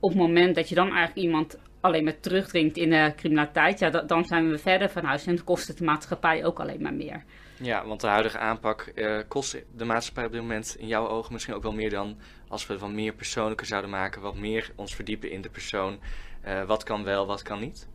op 0.00 0.10
het 0.10 0.18
moment 0.18 0.54
dat 0.54 0.68
je 0.68 0.74
dan 0.74 0.88
eigenlijk 0.88 1.16
iemand 1.16 1.58
alleen 1.80 2.04
maar 2.04 2.20
terugdringt 2.20 2.76
in 2.76 2.90
de 2.90 3.12
criminaliteit, 3.16 3.78
ja, 3.78 3.90
dan 3.90 4.24
zijn 4.24 4.50
we 4.50 4.58
verder 4.58 4.90
van 4.90 5.04
huis 5.04 5.26
en 5.26 5.44
kost 5.44 5.68
het 5.68 5.78
de 5.78 5.84
maatschappij 5.84 6.44
ook 6.44 6.60
alleen 6.60 6.82
maar 6.82 6.94
meer. 6.94 7.24
Ja, 7.62 7.86
want 7.86 8.00
de 8.00 8.06
huidige 8.06 8.38
aanpak 8.38 8.92
uh, 8.94 9.18
kost 9.28 9.62
de 9.76 9.84
maatschappij 9.84 10.24
op 10.24 10.32
dit 10.32 10.40
moment 10.40 10.76
in 10.78 10.86
jouw 10.86 11.08
ogen 11.08 11.32
misschien 11.32 11.54
ook 11.54 11.62
wel 11.62 11.72
meer 11.72 11.90
dan 11.90 12.16
als 12.48 12.66
we 12.66 12.72
het 12.72 12.82
wat 12.82 12.90
meer 12.90 13.12
persoonlijker 13.12 13.66
zouden 13.66 13.90
maken, 13.90 14.22
wat 14.22 14.36
meer 14.36 14.70
ons 14.76 14.94
verdiepen 14.94 15.30
in 15.30 15.40
de 15.40 15.50
persoon. 15.50 15.98
Uh, 16.46 16.62
wat 16.62 16.82
kan 16.82 17.04
wel, 17.04 17.26
wat 17.26 17.42
kan 17.42 17.60
niet? 17.60 17.88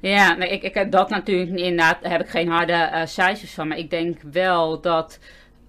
Ja, 0.00 0.34
nee, 0.34 0.48
ik, 0.48 0.62
ik 0.62 0.74
heb 0.74 0.90
dat 0.90 1.08
natuurlijk 1.08 1.50
inderdaad, 1.50 2.02
daar 2.02 2.10
heb 2.10 2.20
ik 2.20 2.28
geen 2.28 2.48
harde 2.48 2.72
uh, 2.72 3.06
cijfers 3.06 3.54
van, 3.54 3.68
maar 3.68 3.78
ik 3.78 3.90
denk 3.90 4.22
wel 4.22 4.80
dat 4.80 5.18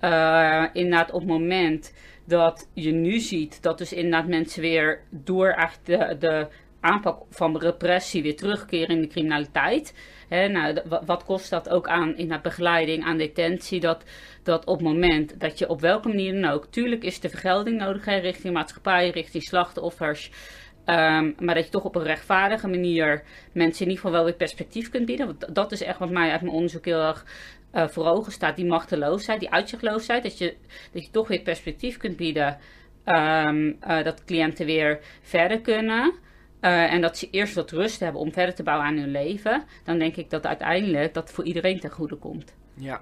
uh, 0.02 0.66
inderdaad 0.74 1.12
op 1.12 1.20
het 1.20 1.30
moment 1.30 1.94
dat 2.26 2.70
je 2.74 2.92
nu 2.92 3.20
ziet 3.20 3.64
dat 3.64 3.78
dus 3.78 3.94
inderdaad 3.94 4.28
mensen 4.28 4.62
weer 4.62 5.02
door 5.10 5.48
eigenlijk 5.48 5.86
de, 5.86 6.18
de 6.28 6.48
aanpak 6.80 7.22
van 7.30 7.58
repressie 7.58 8.22
weer 8.24 8.36
terugkeren 8.36 8.96
in 8.96 9.02
de 9.02 9.08
criminaliteit. 9.08 9.94
Hè, 10.28 10.48
nou, 10.48 10.82
wat 11.06 11.24
kost 11.24 11.50
dat 11.50 11.70
ook 11.70 11.88
aan 11.88 12.18
in 12.18 12.30
de 12.30 12.40
begeleiding, 12.42 13.04
aan 13.04 13.18
detentie? 13.18 13.80
Dat, 13.80 14.04
dat 14.44 14.66
op 14.66 14.78
het 14.78 14.88
moment 14.88 15.40
dat 15.40 15.60
je 15.60 15.70
op 15.70 15.82
welke 15.82 16.08
manier 16.08 16.42
dan 16.42 16.52
ook, 16.52 16.66
tuurlijk 16.66 17.04
is 17.04 17.20
de 17.20 17.30
vergelding 17.30 17.78
nodig 17.78 18.06
richting 18.06 18.54
maatschappij, 18.54 19.10
richting 19.10 19.44
slachtoffers. 19.44 20.32
Um, 20.86 21.36
maar 21.40 21.56
dat 21.56 21.66
je 21.66 21.72
toch 21.72 21.84
op 21.84 21.96
een 21.96 22.04
rechtvaardige 22.04 22.68
manier 22.68 23.24
mensen 23.52 23.86
in 23.86 23.92
ieder 23.92 23.96
geval 23.96 24.12
wel 24.12 24.24
weer 24.24 24.34
perspectief 24.34 24.90
kunt 24.90 25.06
bieden. 25.06 25.26
Want 25.26 25.56
dat 25.56 25.72
is 25.72 25.82
echt 25.82 26.00
wat 26.00 26.10
mij 26.10 26.32
uit 26.32 26.42
mijn 26.42 26.54
onderzoek 26.54 26.86
heel 26.86 27.02
erg 27.02 27.26
uh, 27.74 27.88
voor 27.88 28.06
ogen 28.06 28.32
staat. 28.32 28.56
Die 28.56 28.66
machteloosheid, 28.66 29.40
die 29.40 29.52
uitzichtloosheid. 29.52 30.24
Dat 30.24 30.38
je, 30.38 30.56
dat 30.92 31.06
je 31.06 31.12
toch 31.12 31.28
weer 31.28 31.42
perspectief 31.42 31.98
kunt 31.98 32.16
bieden. 32.16 32.58
Um, 33.06 33.78
uh, 33.88 34.04
dat 34.04 34.24
cliënten 34.24 34.66
weer 34.66 35.00
verder 35.22 35.62
kunnen. 35.62 36.14
Uh, 36.62 36.94
en 36.94 37.02
dat 37.02 37.18
ze 37.18 37.30
eerst 37.30 37.56
wat 37.56 37.72
rust 37.72 38.00
hebben 38.00 38.22
om 38.22 38.34
verder 38.34 38.56
te 38.56 38.64
bouwen 38.64 38.88
aan 38.88 38.98
hun 38.98 39.12
leven. 39.12 39.64
Dan 39.84 40.00
denk 40.00 40.16
ik 40.16 40.30
dat 40.30 40.46
uiteindelijk 40.46 41.14
dat 41.14 41.32
voor 41.32 41.44
iedereen 41.44 41.80
ten 41.80 41.90
goede 41.90 42.16
komt. 42.16 42.56
Ja, 42.74 43.02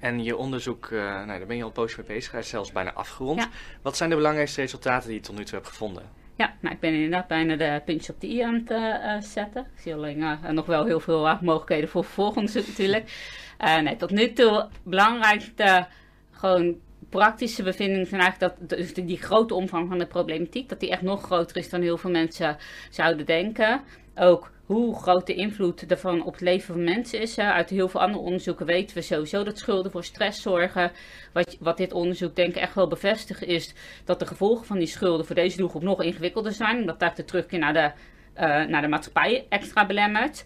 en 0.00 0.24
je 0.24 0.36
onderzoek, 0.36 0.90
uh, 0.90 1.00
nou, 1.00 1.26
daar 1.26 1.46
ben 1.46 1.56
je 1.56 1.62
al 1.62 1.68
een 1.68 1.74
poosje 1.74 1.96
mee 1.98 2.06
bezig. 2.06 2.30
Hij 2.32 2.40
is 2.40 2.48
zelfs 2.48 2.72
bijna 2.72 2.92
afgerond. 2.92 3.40
Ja. 3.40 3.48
Wat 3.82 3.96
zijn 3.96 4.10
de 4.10 4.16
belangrijkste 4.16 4.60
resultaten 4.60 5.08
die 5.08 5.18
je 5.18 5.24
tot 5.24 5.36
nu 5.36 5.44
toe 5.44 5.54
hebt 5.54 5.68
gevonden? 5.68 6.02
Ja, 6.40 6.54
nou, 6.60 6.74
ik 6.74 6.80
ben 6.80 6.94
inderdaad 6.94 7.26
bijna 7.26 7.56
de 7.56 7.82
puntjes 7.84 8.10
op 8.10 8.20
de 8.20 8.28
i 8.28 8.40
aan 8.40 8.54
het 8.54 8.70
uh, 8.70 9.20
zetten. 9.20 9.66
Ik 9.74 9.80
zie 9.80 9.94
alleen 9.94 10.18
uh, 10.18 10.48
nog 10.48 10.66
wel 10.66 10.84
heel 10.84 11.00
veel 11.00 11.38
mogelijkheden 11.40 11.88
voor 11.88 12.04
vervolgonderzoek 12.04 12.66
natuurlijk. 12.66 13.12
nee, 13.58 13.96
tot 13.96 14.10
nu 14.10 14.32
toe 14.32 14.68
belangrijkste 14.82 15.86
gewoon 16.30 16.76
praktische 17.08 17.62
bevindingen 17.62 18.06
zijn 18.06 18.20
eigenlijk 18.20 18.58
dat 18.58 18.78
dus 18.78 18.94
die 18.94 19.18
grote 19.18 19.54
omvang 19.54 19.88
van 19.88 19.98
de 19.98 20.06
problematiek, 20.06 20.68
dat 20.68 20.80
die 20.80 20.90
echt 20.90 21.02
nog 21.02 21.22
groter 21.22 21.56
is 21.56 21.70
dan 21.70 21.82
heel 21.82 21.98
veel 21.98 22.10
mensen 22.10 22.56
zouden 22.90 23.26
denken. 23.26 23.80
Ook 24.14 24.50
hoe 24.66 24.94
groot 24.94 25.26
de 25.26 25.34
invloed 25.34 25.88
daarvan 25.88 26.24
op 26.24 26.32
het 26.32 26.40
leven 26.40 26.74
van 26.74 26.84
mensen 26.84 27.20
is. 27.20 27.38
Uit 27.38 27.70
heel 27.70 27.88
veel 27.88 28.00
andere 28.00 28.24
onderzoeken 28.24 28.66
weten 28.66 28.96
we 28.96 29.02
sowieso 29.02 29.42
dat 29.42 29.58
schulden 29.58 29.90
voor 29.92 30.04
stress 30.04 30.42
zorgen. 30.42 30.92
Wat, 31.32 31.56
wat 31.60 31.76
dit 31.76 31.92
onderzoek 31.92 32.36
denk 32.36 32.48
ik 32.48 32.62
echt 32.62 32.74
wel 32.74 32.88
bevestigt 32.88 33.42
is 33.42 33.74
dat 34.04 34.18
de 34.18 34.26
gevolgen 34.26 34.66
van 34.66 34.78
die 34.78 34.86
schulden 34.86 35.26
voor 35.26 35.34
deze 35.34 35.56
doelgroep 35.56 35.82
nog 35.82 36.02
ingewikkelder 36.02 36.52
zijn. 36.52 36.86
Dat 36.86 37.00
daar 37.00 37.14
de 37.14 37.24
terugkeer 37.24 37.58
naar 37.58 37.72
de, 37.72 37.92
uh, 38.36 38.68
naar 38.68 38.82
de 38.82 38.88
maatschappij 38.88 39.46
extra 39.48 39.86
belemmert. 39.86 40.44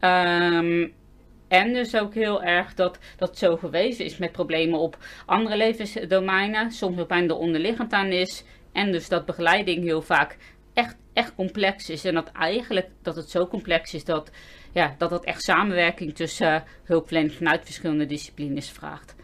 Um, 0.00 0.92
en 1.48 1.72
dus 1.72 1.96
ook 1.96 2.14
heel 2.14 2.42
erg 2.42 2.74
dat 2.74 2.98
dat 3.16 3.38
zo 3.38 3.56
gewezen 3.56 4.04
is 4.04 4.18
met 4.18 4.32
problemen 4.32 4.78
op 4.78 4.96
andere 5.26 5.56
levensdomeinen. 5.56 6.70
Soms 6.70 6.98
ook 6.98 7.08
bijna 7.08 7.34
onderliggend 7.34 7.92
aan 7.92 8.12
is. 8.12 8.44
En 8.72 8.92
dus 8.92 9.08
dat 9.08 9.26
begeleiding 9.26 9.82
heel 9.82 10.02
vaak 10.02 10.36
echt, 10.74 10.96
echt 11.12 11.34
complex 11.34 11.90
is. 11.90 12.04
En 12.04 12.14
dat 12.14 12.32
eigenlijk 12.32 12.88
dat 13.02 13.16
het 13.16 13.30
zo 13.30 13.46
complex 13.46 13.94
is 13.94 14.04
dat, 14.04 14.30
ja, 14.72 14.94
dat 14.98 15.10
het 15.10 15.24
echt 15.24 15.42
samenwerking 15.42 16.14
tussen 16.14 16.64
uh, 16.86 17.28
vanuit 17.28 17.64
verschillende 17.64 18.06
disciplines 18.06 18.70
vraagt. 18.70 19.14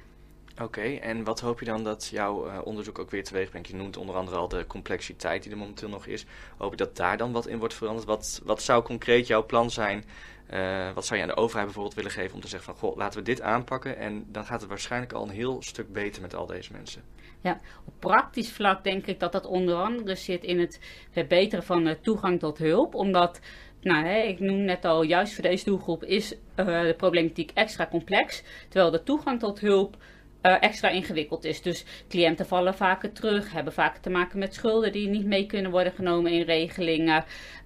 Oké, 0.62 0.80
en 0.80 1.24
wat 1.24 1.40
hoop 1.40 1.58
je 1.58 1.64
dan 1.64 1.84
dat 1.84 2.08
jouw 2.12 2.46
uh, 2.46 2.58
onderzoek 2.64 2.98
ook 2.98 3.10
weer 3.10 3.24
teweeg 3.24 3.50
brengt? 3.50 3.68
Je 3.68 3.74
noemt 3.74 3.96
onder 3.96 4.14
andere 4.14 4.36
al 4.36 4.48
de 4.48 4.66
complexiteit 4.66 5.42
die 5.42 5.52
er 5.52 5.58
momenteel 5.58 5.88
nog 5.88 6.06
is. 6.06 6.24
Hoop 6.56 6.70
je 6.70 6.76
dat 6.76 6.96
daar 6.96 7.16
dan 7.16 7.32
wat 7.32 7.46
in 7.46 7.58
wordt 7.58 7.74
veranderd? 7.74 8.06
Wat, 8.06 8.40
wat 8.44 8.62
zou 8.62 8.82
concreet 8.82 9.26
jouw 9.26 9.46
plan 9.46 9.70
zijn 9.70 10.04
uh, 10.52 10.92
wat 10.92 11.06
zou 11.06 11.20
je 11.20 11.24
aan 11.26 11.34
de 11.34 11.40
overheid 11.40 11.64
bijvoorbeeld 11.64 11.94
willen 11.94 12.10
geven 12.10 12.34
om 12.34 12.40
te 12.40 12.48
zeggen 12.48 12.74
van, 12.74 12.88
goh, 12.88 12.96
laten 12.96 13.18
we 13.18 13.24
dit 13.24 13.40
aanpakken 13.40 13.96
en 13.96 14.24
dan 14.28 14.44
gaat 14.44 14.60
het 14.60 14.68
waarschijnlijk 14.68 15.12
al 15.12 15.22
een 15.22 15.30
heel 15.30 15.62
stuk 15.62 15.92
beter 15.92 16.22
met 16.22 16.34
al 16.34 16.46
deze 16.46 16.72
mensen. 16.72 17.02
Ja, 17.42 17.60
op 17.84 17.92
praktisch 17.98 18.50
vlak 18.52 18.84
denk 18.84 19.06
ik 19.06 19.20
dat 19.20 19.32
dat 19.32 19.46
onder 19.46 19.74
andere 19.74 20.14
zit 20.14 20.44
in 20.44 20.60
het 20.60 20.80
verbeteren 21.10 21.64
van 21.64 21.84
de 21.84 22.00
toegang 22.00 22.38
tot 22.38 22.58
hulp, 22.58 22.94
omdat 22.94 23.40
nou, 23.80 24.06
hè, 24.06 24.18
ik 24.18 24.40
noem 24.40 24.64
net 24.64 24.84
al, 24.84 25.02
juist 25.02 25.34
voor 25.34 25.42
deze 25.42 25.64
doelgroep 25.64 26.04
is 26.04 26.32
uh, 26.32 26.82
de 26.82 26.94
problematiek 26.96 27.50
extra 27.54 27.86
complex. 27.86 28.42
Terwijl 28.68 28.90
de 28.90 29.02
toegang 29.02 29.38
tot 29.38 29.60
hulp 29.60 29.96
uh, 30.42 30.62
extra 30.62 30.88
ingewikkeld 30.88 31.44
is. 31.44 31.62
Dus 31.62 31.84
cliënten 32.08 32.46
vallen 32.46 32.74
vaker 32.74 33.12
terug, 33.12 33.52
hebben 33.52 33.72
vaker 33.72 34.00
te 34.00 34.10
maken 34.10 34.38
met 34.38 34.54
schulden 34.54 34.92
die 34.92 35.08
niet 35.08 35.26
mee 35.26 35.46
kunnen 35.46 35.70
worden 35.70 35.92
genomen 35.92 36.32
in 36.32 36.42
regelingen 36.42 37.24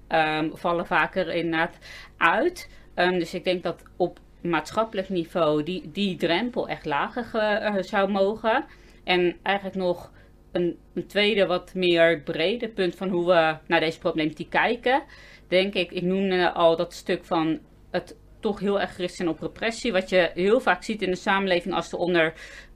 um, 0.08 0.56
vallen 0.56 0.86
vaker 0.86 1.34
inderdaad 1.34 1.78
uit. 2.16 2.70
Um, 2.94 3.18
dus 3.18 3.34
ik 3.34 3.44
denk 3.44 3.62
dat 3.62 3.82
op 3.96 4.18
maatschappelijk 4.40 5.08
niveau 5.08 5.62
die, 5.62 5.90
die 5.92 6.16
drempel 6.16 6.68
echt 6.68 6.84
lager 6.84 7.26
zou 7.84 8.10
mogen. 8.10 8.64
En 9.04 9.36
eigenlijk 9.42 9.76
nog 9.76 10.12
een, 10.52 10.78
een, 10.94 11.06
tweede, 11.06 11.46
wat 11.46 11.74
meer 11.74 12.20
brede 12.20 12.68
punt 12.68 12.94
van 12.94 13.08
hoe 13.08 13.26
we 13.26 13.56
naar 13.66 13.80
deze 13.80 13.98
problematiek 13.98 14.50
kijken. 14.50 15.02
Denk 15.48 15.74
ik, 15.74 15.90
ik 15.90 16.02
noemde 16.02 16.52
al 16.52 16.76
dat 16.76 16.92
stuk 16.92 17.24
van 17.24 17.58
het 17.90 18.16
toch 18.40 18.60
heel 18.60 18.80
erg 18.80 18.94
gericht 18.94 19.14
zijn 19.14 19.28
op 19.28 19.40
repressie. 19.40 19.92
Wat 19.92 20.08
je 20.08 20.30
heel 20.34 20.60
vaak 20.60 20.82
ziet 20.82 21.02
in 21.02 21.10
de 21.10 21.16
samenleving 21.16 21.74
als 21.74 21.92
er 21.92 21.98
onder 21.98 22.34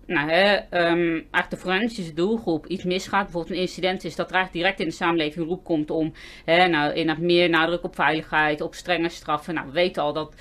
nou, 0.09 0.31
hè, 0.31 0.57
um, 0.91 1.27
de 1.49 1.57
forensische 1.57 2.15
doelgroep 2.15 2.67
iets 2.67 2.85
misgaat, 2.85 3.23
bijvoorbeeld 3.23 3.55
een 3.55 3.61
incident 3.61 4.05
is, 4.05 4.17
dat 4.17 4.29
er 4.29 4.35
eigenlijk 4.35 4.65
direct 4.65 4.81
in 4.81 4.89
de 4.89 5.05
samenleving 5.05 5.47
roep 5.47 5.65
komt 5.65 5.91
om 5.91 6.13
hè, 6.45 6.69
nou, 6.69 6.93
in 6.93 7.17
meer 7.21 7.49
nadruk 7.49 7.85
op 7.85 7.95
veiligheid, 7.95 8.61
op 8.61 8.75
strenge 8.75 9.09
straffen. 9.09 9.55
Nou, 9.55 9.67
we 9.67 9.73
weten 9.73 10.03
al 10.03 10.13
dat 10.13 10.35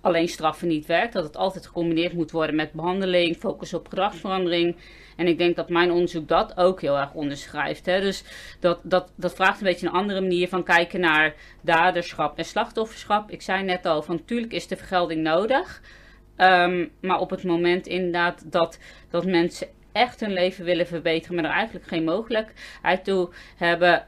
alleen 0.00 0.28
straffen 0.28 0.68
niet 0.68 0.86
werkt, 0.86 1.12
dat 1.12 1.24
het 1.24 1.36
altijd 1.36 1.66
gecombineerd 1.66 2.12
moet 2.12 2.30
worden 2.30 2.56
met 2.56 2.72
behandeling, 2.72 3.36
focus 3.36 3.74
op 3.74 3.88
gedragsverandering. 3.88 4.76
En 5.16 5.26
ik 5.26 5.38
denk 5.38 5.56
dat 5.56 5.68
mijn 5.68 5.90
onderzoek 5.90 6.28
dat 6.28 6.56
ook 6.56 6.80
heel 6.80 6.98
erg 6.98 7.12
onderschrijft. 7.12 7.86
Hè. 7.86 8.00
Dus 8.00 8.24
dat, 8.60 8.80
dat, 8.82 9.12
dat 9.14 9.34
vraagt 9.34 9.60
een 9.60 9.66
beetje 9.66 9.86
een 9.86 9.92
andere 9.92 10.20
manier 10.20 10.48
van 10.48 10.62
kijken 10.62 11.00
naar 11.00 11.34
daderschap 11.60 12.38
en 12.38 12.44
slachtofferschap. 12.44 13.30
Ik 13.30 13.42
zei 13.42 13.62
net 13.62 13.86
al, 13.86 14.02
van 14.02 14.14
natuurlijk 14.14 14.52
is 14.52 14.66
de 14.66 14.76
vergelding 14.76 15.22
nodig. 15.22 15.82
Um, 16.36 16.90
maar 17.00 17.18
op 17.18 17.30
het 17.30 17.44
moment 17.44 17.86
inderdaad 17.86 18.52
dat, 18.52 18.78
dat 19.10 19.24
mensen 19.24 19.68
echt 19.92 20.20
hun 20.20 20.32
leven 20.32 20.64
willen 20.64 20.86
verbeteren, 20.86 21.34
maar 21.36 21.44
er 21.44 21.50
eigenlijk 21.50 21.86
geen 21.86 22.04
mogelijkheid 22.04 23.04
toe 23.04 23.28
hebben, 23.56 24.06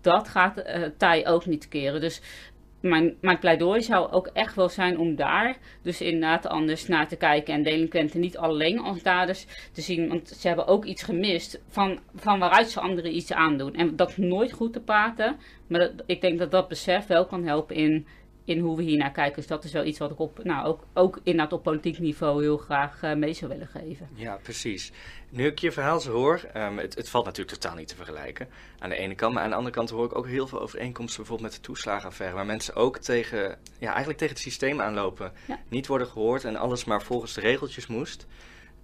dat 0.00 0.28
gaat 0.28 0.62
uh, 1.02 1.32
ook 1.32 1.46
niet 1.46 1.68
keren. 1.68 2.00
Dus 2.00 2.20
mijn, 2.84 3.16
mijn 3.20 3.38
pleidooi 3.38 3.82
zou 3.82 4.12
ook 4.12 4.26
echt 4.26 4.54
wel 4.54 4.68
zijn 4.68 4.98
om 4.98 5.16
daar 5.16 5.56
dus 5.82 6.00
inderdaad 6.00 6.46
anders 6.46 6.86
naar 6.86 7.08
te 7.08 7.16
kijken. 7.16 7.54
En 7.54 7.62
delinquenten 7.62 8.20
niet 8.20 8.36
alleen 8.36 8.78
als 8.78 9.02
daders 9.02 9.46
te 9.72 9.80
zien. 9.80 10.08
Want 10.08 10.28
ze 10.28 10.46
hebben 10.46 10.66
ook 10.66 10.84
iets 10.84 11.02
gemist 11.02 11.60
van, 11.68 11.98
van 12.14 12.38
waaruit 12.38 12.70
ze 12.70 12.80
anderen 12.80 13.16
iets 13.16 13.32
aandoen. 13.32 13.74
En 13.74 13.96
dat 13.96 14.16
nooit 14.16 14.52
goed 14.52 14.72
te 14.72 14.80
praten. 14.80 15.36
Maar 15.66 15.90
ik 16.06 16.20
denk 16.20 16.38
dat 16.38 16.50
dat 16.50 16.68
besef 16.68 17.06
wel 17.06 17.26
kan 17.26 17.44
helpen 17.44 17.76
in 17.76 18.06
in 18.44 18.58
hoe 18.58 18.76
we 18.76 18.82
hier 18.82 18.98
naar 18.98 19.12
kijken. 19.12 19.36
Dus 19.36 19.46
dat 19.46 19.64
is 19.64 19.72
wel 19.72 19.84
iets 19.84 19.98
wat 19.98 20.10
ik 20.10 20.18
op, 20.18 20.44
nou, 20.44 20.66
ook, 20.66 20.84
ook 20.92 21.20
inderdaad 21.22 21.52
op 21.52 21.62
politiek 21.62 21.98
niveau 21.98 22.42
heel 22.42 22.56
graag 22.56 23.02
uh, 23.02 23.14
mee 23.14 23.32
zou 23.32 23.50
willen 23.50 23.66
geven. 23.66 24.08
Ja, 24.14 24.38
precies. 24.42 24.92
Nu 25.28 25.46
ik 25.46 25.58
je 25.58 25.72
verhaal 25.72 26.00
zo 26.00 26.12
hoor, 26.12 26.40
um, 26.56 26.78
het, 26.78 26.94
het, 26.94 27.08
valt 27.08 27.24
natuurlijk 27.24 27.60
totaal 27.60 27.76
niet 27.76 27.88
te 27.88 27.96
vergelijken 27.96 28.48
aan 28.78 28.88
de 28.88 28.96
ene 28.96 29.14
kant. 29.14 29.34
Maar 29.34 29.42
aan 29.42 29.50
de 29.50 29.56
andere 29.56 29.74
kant 29.74 29.90
hoor 29.90 30.04
ik 30.04 30.16
ook 30.16 30.26
heel 30.26 30.46
veel 30.46 30.60
overeenkomsten 30.60 31.16
bijvoorbeeld 31.16 31.50
met 31.50 31.60
de 31.60 31.66
toeslagenaffaire. 31.66 32.36
Waar 32.36 32.46
mensen 32.46 32.74
ook 32.74 32.98
tegen, 32.98 33.58
ja, 33.78 33.88
eigenlijk 33.88 34.18
tegen 34.18 34.34
het 34.34 34.42
systeem 34.42 34.80
aanlopen. 34.80 35.32
Niet 35.68 35.86
worden 35.86 36.06
gehoord 36.06 36.44
en 36.44 36.56
alles 36.56 36.84
maar 36.84 37.02
volgens 37.02 37.34
de 37.34 37.40
regeltjes 37.40 37.86
moest. 37.86 38.26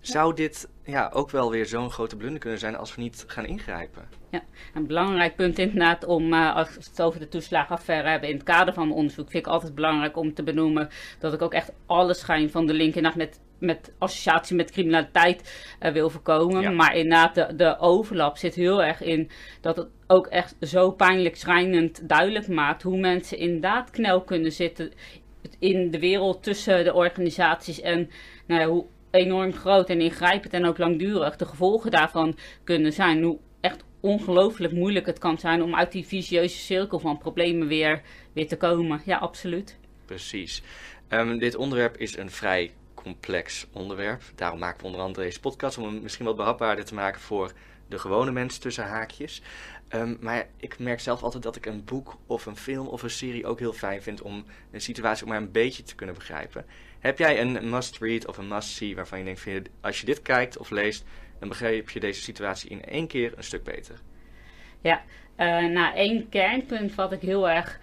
Zou 0.01 0.35
dit 0.35 0.69
ja, 0.85 1.11
ook 1.15 1.31
wel 1.31 1.51
weer 1.51 1.67
zo'n 1.67 1.91
grote 1.91 2.17
blunder 2.17 2.41
kunnen 2.41 2.59
zijn 2.59 2.77
als 2.77 2.95
we 2.95 3.03
niet 3.03 3.25
gaan 3.27 3.47
ingrijpen? 3.47 4.09
Ja, 4.31 4.43
een 4.75 4.87
belangrijk 4.87 5.37
punt 5.37 5.59
inderdaad 5.59 6.05
om, 6.05 6.33
uh, 6.33 6.57
als 6.57 6.69
we 6.69 6.81
het 6.91 7.03
over 7.03 7.21
de 7.21 7.29
toeslagenaffaire 7.29 8.09
hebben, 8.09 8.29
in 8.29 8.35
het 8.35 8.45
kader 8.45 8.75
van 8.75 8.93
onderzoek, 8.93 9.31
vind 9.31 9.47
ik 9.47 9.53
altijd 9.53 9.75
belangrijk 9.75 10.17
om 10.17 10.35
te 10.35 10.43
benoemen 10.43 10.89
dat 11.19 11.33
ik 11.33 11.43
ook 11.43 11.53
echt 11.53 11.73
alle 11.87 12.15
schijn 12.15 12.51
van 12.51 12.67
de 12.67 12.73
link 12.73 12.95
inderdaad 12.95 13.19
met, 13.19 13.41
met 13.59 13.93
associatie 13.99 14.57
met 14.57 14.71
criminaliteit 14.71 15.75
uh, 15.83 15.93
wil 15.93 16.11
voorkomen. 16.11 16.77
Maar 16.77 16.97
inderdaad, 16.97 17.35
de, 17.35 17.57
de 17.57 17.79
overlap 17.79 18.37
zit 18.37 18.55
heel 18.55 18.83
erg 18.83 19.03
in 19.03 19.31
dat 19.61 19.77
het 19.77 19.89
ook 20.07 20.27
echt 20.27 20.57
zo 20.61 20.91
pijnlijk 20.91 21.37
schrijnend 21.37 22.09
duidelijk 22.09 22.49
maakt 22.49 22.83
hoe 22.83 22.99
mensen 22.99 23.39
inderdaad 23.39 23.91
knel 23.91 24.23
kunnen 24.23 24.53
zitten 24.53 24.93
in 25.59 25.91
de 25.91 25.99
wereld 25.99 26.43
tussen 26.43 26.85
de 26.85 26.95
organisaties 26.95 27.81
en 27.81 28.11
nou 28.47 28.61
ja, 28.61 28.67
hoe 28.67 28.87
enorm 29.11 29.53
groot 29.53 29.89
en 29.89 30.01
ingrijpend 30.01 30.53
en 30.53 30.67
ook 30.67 30.79
langdurig 30.79 31.37
de 31.37 31.45
gevolgen 31.47 31.91
daarvan 31.91 32.37
kunnen 32.65 32.93
zijn. 32.93 33.23
Hoe 33.23 33.39
echt 33.61 33.85
ongelooflijk 34.01 34.73
moeilijk 34.73 35.07
het 35.07 35.19
kan 35.19 35.39
zijn 35.39 35.63
om 35.63 35.75
uit 35.75 35.93
die 35.93 36.07
vicieuze 36.07 36.59
cirkel 36.59 36.99
van 36.99 37.19
problemen 37.19 37.69
weer, 37.69 38.03
weer 38.33 38.49
te 38.49 38.57
komen. 38.57 39.03
Ja, 39.05 39.17
absoluut. 39.17 39.79
Precies. 40.05 40.63
Um, 41.09 41.39
dit 41.39 41.57
onderwerp 41.57 41.97
is 41.97 42.17
een 42.17 42.31
vrij 42.31 42.73
complex 42.95 43.67
onderwerp. 43.73 44.23
Daarom 44.35 44.59
maken 44.59 44.81
we 44.81 44.87
onder 44.87 45.01
andere 45.01 45.25
deze 45.25 45.41
podcast 45.41 45.79
om 45.79 45.85
hem 45.85 46.03
misschien 46.03 46.27
wat 46.27 46.37
behapbaarder 46.37 46.85
te 46.85 46.95
maken 46.95 47.21
voor 47.21 47.53
de 47.89 47.99
gewone 47.99 48.33
mensen 48.33 48.61
tussen 48.61 48.85
haakjes. 48.85 49.43
Um, 49.95 50.17
maar 50.21 50.49
ik 50.57 50.79
merk 50.79 51.01
zelf 51.01 51.23
altijd 51.23 51.43
dat 51.43 51.57
ik 51.57 51.67
een 51.67 51.85
boek 51.85 52.17
of 52.27 52.47
een 52.47 52.57
film 52.57 52.87
of 52.87 53.03
een 53.03 53.11
serie 53.11 53.47
ook 53.47 53.59
heel 53.59 53.73
fijn 53.73 54.03
vind 54.03 54.23
om 54.23 54.45
een 54.71 54.81
situatie 54.81 55.25
ook 55.25 55.31
maar 55.31 55.41
een 55.41 55.53
beetje 55.53 55.83
te 55.83 55.95
kunnen 55.95 56.15
begrijpen. 56.15 56.65
Heb 57.01 57.19
jij 57.19 57.41
een 57.41 57.71
must-read 57.71 58.27
of 58.27 58.39
een 58.39 58.49
must-see 58.49 58.95
waarvan 58.95 59.19
je 59.19 59.25
denkt, 59.25 59.71
als 59.81 60.01
je 60.01 60.07
dit 60.07 60.23
kijkt 60.23 60.59
of 60.59 60.71
leest, 60.71 61.05
dan 61.39 61.49
begrijp 61.49 61.91
je 61.91 62.01
deze 62.01 62.23
situatie 62.23 62.71
in 62.71 62.85
één 62.85 63.07
keer 63.07 63.33
een 63.37 63.45
stuk 63.45 63.65
beter? 63.65 64.01
Ja, 64.81 65.03
uh, 65.37 65.73
nou 65.73 65.95
één 65.95 66.29
kernpunt 66.29 66.95
wat 66.95 67.13
ik 67.13 67.21
heel 67.21 67.49
erg 67.49 67.81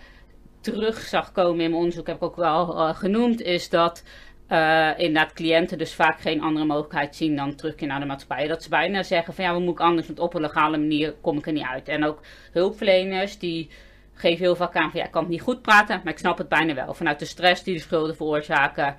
terug 0.62 1.00
zag 1.00 1.32
komen 1.32 1.52
in 1.52 1.70
mijn 1.70 1.82
onderzoek, 1.82 2.08
heb 2.08 2.16
ik 2.16 2.24
ook 2.24 2.36
wel 2.36 2.78
uh, 2.78 2.96
genoemd, 2.96 3.42
is 3.42 3.70
dat 3.70 4.04
uh, 4.50 4.92
inderdaad 4.98 5.34
cliënten 5.34 5.78
dus 5.78 5.94
vaak 5.94 6.20
geen 6.20 6.42
andere 6.42 6.66
mogelijkheid 6.66 7.16
zien 7.16 7.36
dan 7.36 7.56
terugkeer 7.56 7.88
naar 7.88 8.00
de 8.00 8.06
maatschappij. 8.06 8.48
Dat 8.48 8.64
ze 8.64 8.70
bijna 8.70 9.04
zeggen 9.04 9.34
van 9.34 9.44
ja, 9.44 9.54
we 9.54 9.60
moeten 9.60 9.86
anders, 9.86 10.08
want 10.08 10.20
op 10.20 10.34
een 10.34 10.42
legale 10.42 10.78
manier 10.78 11.14
kom 11.22 11.38
ik 11.38 11.46
er 11.46 11.54
niet 11.54 11.64
uit. 11.64 11.88
En 11.88 12.04
ook 12.04 12.22
hulpverleners 12.52 13.40
die 13.40 13.70
geven 14.18 14.46
heel 14.46 14.56
vaak 14.56 14.76
aan 14.76 14.92
van 14.92 15.00
ja, 15.00 15.06
ik 15.06 15.12
kan 15.12 15.22
het 15.22 15.32
niet 15.32 15.42
goed 15.42 15.62
praten, 15.62 16.02
maar 16.04 16.14
ik 16.14 16.20
snap 16.20 16.38
het 16.38 16.50
bijna 16.50 16.74
wel. 16.74 16.94
Vanuit 16.94 17.20
de 17.20 17.26
stress 17.26 17.64
die 17.64 17.74
de 17.74 17.82
schulden 17.82 18.16
veroorzaken, 18.16 18.96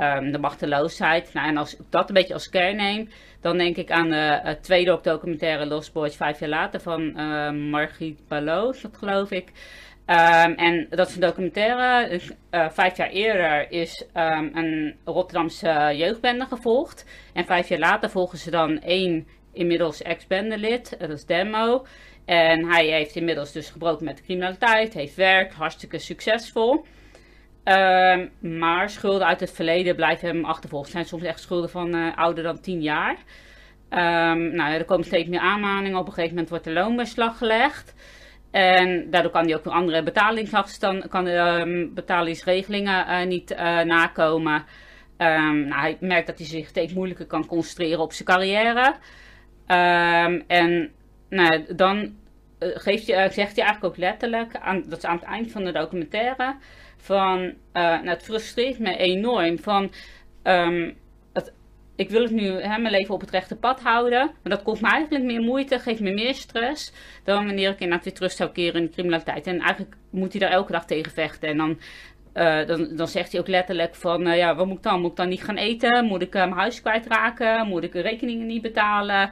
um, 0.00 0.32
de 0.32 0.38
machteloosheid. 0.38 1.32
Nou, 1.32 1.48
en 1.48 1.56
als 1.56 1.76
ik 1.76 1.80
dat 1.90 2.08
een 2.08 2.14
beetje 2.14 2.34
als 2.34 2.48
kern 2.48 2.76
neem, 2.76 3.08
dan 3.40 3.58
denk 3.58 3.76
ik 3.76 3.90
aan 3.90 4.10
de 4.10 4.40
uh, 4.44 4.50
tweede 4.50 4.98
documentaire 5.02 5.66
Lost 5.66 5.92
Boys 5.92 6.16
vijf 6.16 6.40
jaar 6.40 6.48
later 6.48 6.80
van 6.80 7.20
uh, 7.20 7.50
Margriet 7.50 8.20
dat 8.28 8.96
geloof 8.98 9.30
ik. 9.30 9.48
Um, 10.06 10.54
en 10.54 10.86
dat 10.90 11.08
is 11.08 11.14
een 11.14 11.20
documentaire. 11.20 12.20
Uh, 12.50 12.70
vijf 12.70 12.96
jaar 12.96 13.08
eerder 13.08 13.70
is 13.70 14.06
een 14.12 14.96
Rotterdamse 15.04 15.92
jeugdbende 15.96 16.46
gevolgd. 16.46 17.04
En 17.32 17.44
vijf 17.44 17.68
jaar 17.68 17.78
later 17.78 18.10
volgen 18.10 18.38
ze 18.38 18.50
dan 18.50 18.80
één 18.80 19.26
inmiddels 19.52 20.02
ex-bendelid, 20.02 20.96
dat 20.98 21.10
is 21.10 21.26
Demo. 21.26 21.86
En 22.30 22.64
hij 22.64 22.86
heeft 22.86 23.16
inmiddels 23.16 23.52
dus 23.52 23.70
gebroken 23.70 24.04
met 24.04 24.16
de 24.16 24.22
criminaliteit, 24.22 24.94
heeft 24.94 25.14
werk, 25.14 25.52
hartstikke 25.52 25.98
succesvol. 25.98 26.84
Um, 27.64 28.30
maar 28.58 28.90
schulden 28.90 29.26
uit 29.26 29.40
het 29.40 29.52
verleden 29.52 29.96
blijven 29.96 30.28
hem 30.28 30.44
achtervolgen. 30.44 30.86
Het 30.86 30.96
zijn 30.96 31.08
soms 31.08 31.22
echt 31.22 31.40
schulden 31.40 31.70
van 31.70 31.96
uh, 31.96 32.16
ouder 32.16 32.44
dan 32.44 32.60
10 32.60 32.82
jaar. 32.82 33.16
Um, 33.90 34.54
nou, 34.54 34.72
er 34.72 34.84
komen 34.84 35.06
steeds 35.06 35.28
meer 35.28 35.40
aanmaningen. 35.40 35.98
Op 35.98 36.06
een 36.06 36.12
gegeven 36.12 36.34
moment 36.34 36.48
wordt 36.48 36.64
de 36.64 36.72
loonbeslag 36.72 37.38
gelegd. 37.38 37.94
En 38.50 39.10
daardoor 39.10 39.32
kan 39.32 39.44
hij 39.44 39.56
ook 39.56 39.66
andere 39.66 40.02
betalingsafstand, 40.02 41.08
kan 41.08 41.26
um, 41.26 41.94
betalingsregelingen 41.94 43.06
uh, 43.08 43.26
niet 43.26 43.50
uh, 43.50 43.58
nakomen. 43.80 44.64
nou, 45.16 45.72
hij 45.72 45.96
merkt 46.00 46.26
dat 46.26 46.38
hij 46.38 46.46
zich 46.46 46.68
steeds 46.68 46.92
moeilijker 46.92 47.26
kan 47.26 47.46
concentreren 47.46 48.00
op 48.00 48.12
zijn 48.12 48.28
carrière. 48.28 48.94
en 50.46 50.92
nou, 51.28 51.74
dan 51.74 52.18
geeft 52.60 53.06
hij, 53.06 53.30
zegt 53.30 53.56
hij 53.56 53.64
eigenlijk 53.64 53.84
ook 53.84 53.96
letterlijk, 53.96 54.56
aan, 54.56 54.84
dat 54.86 54.98
is 54.98 55.04
aan 55.04 55.16
het 55.16 55.24
eind 55.24 55.50
van 55.50 55.64
de 55.64 55.72
documentaire 55.72 56.56
van, 56.96 57.40
uh, 57.42 57.52
nou, 57.72 58.08
het 58.08 58.22
frustreert 58.22 58.78
me 58.78 58.96
enorm. 58.96 59.58
Van, 59.58 59.92
het, 61.32 61.52
ik 61.96 62.10
wil 62.10 62.22
het 62.22 62.30
nu 62.30 62.46
hè, 62.46 62.78
mijn 62.78 62.90
leven 62.90 63.14
op 63.14 63.20
het 63.20 63.30
rechte 63.30 63.56
pad 63.56 63.80
houden. 63.80 64.26
Maar 64.26 64.52
dat 64.52 64.62
kost 64.62 64.82
me 64.82 64.88
eigenlijk 64.88 65.24
meer 65.24 65.40
moeite, 65.40 65.78
geeft 65.78 66.00
me 66.00 66.12
meer 66.12 66.34
stress. 66.34 66.92
Dan 67.24 67.46
wanneer 67.46 67.70
ik 67.70 67.80
inderdaad 67.80 68.04
weer 68.04 68.14
terug 68.14 68.32
zou 68.32 68.50
keren 68.50 68.80
in 68.80 68.86
de 68.86 68.92
criminaliteit. 68.92 69.46
En 69.46 69.58
eigenlijk 69.58 69.96
moet 70.10 70.32
hij 70.32 70.40
daar 70.40 70.50
elke 70.50 70.72
dag 70.72 70.86
tegen 70.86 71.12
vechten. 71.12 71.48
En 71.48 71.56
dan, 71.56 71.78
dan, 72.66 72.96
dan 72.96 73.08
zegt 73.08 73.32
hij 73.32 73.40
ook 73.40 73.48
letterlijk 73.48 73.94
van, 73.94 74.36
ja, 74.36 74.54
wat 74.54 74.66
moet 74.66 74.76
ik 74.76 74.82
dan? 74.82 75.00
Moet 75.00 75.10
ik 75.10 75.16
dan 75.16 75.28
niet 75.28 75.44
gaan 75.44 75.56
eten? 75.56 76.04
Moet 76.04 76.22
ik 76.22 76.32
mijn 76.32 76.52
huis 76.52 76.80
kwijtraken? 76.80 77.66
Moet 77.66 77.82
ik 77.82 77.94
rekeningen 77.94 78.46
niet 78.46 78.62
betalen? 78.62 79.30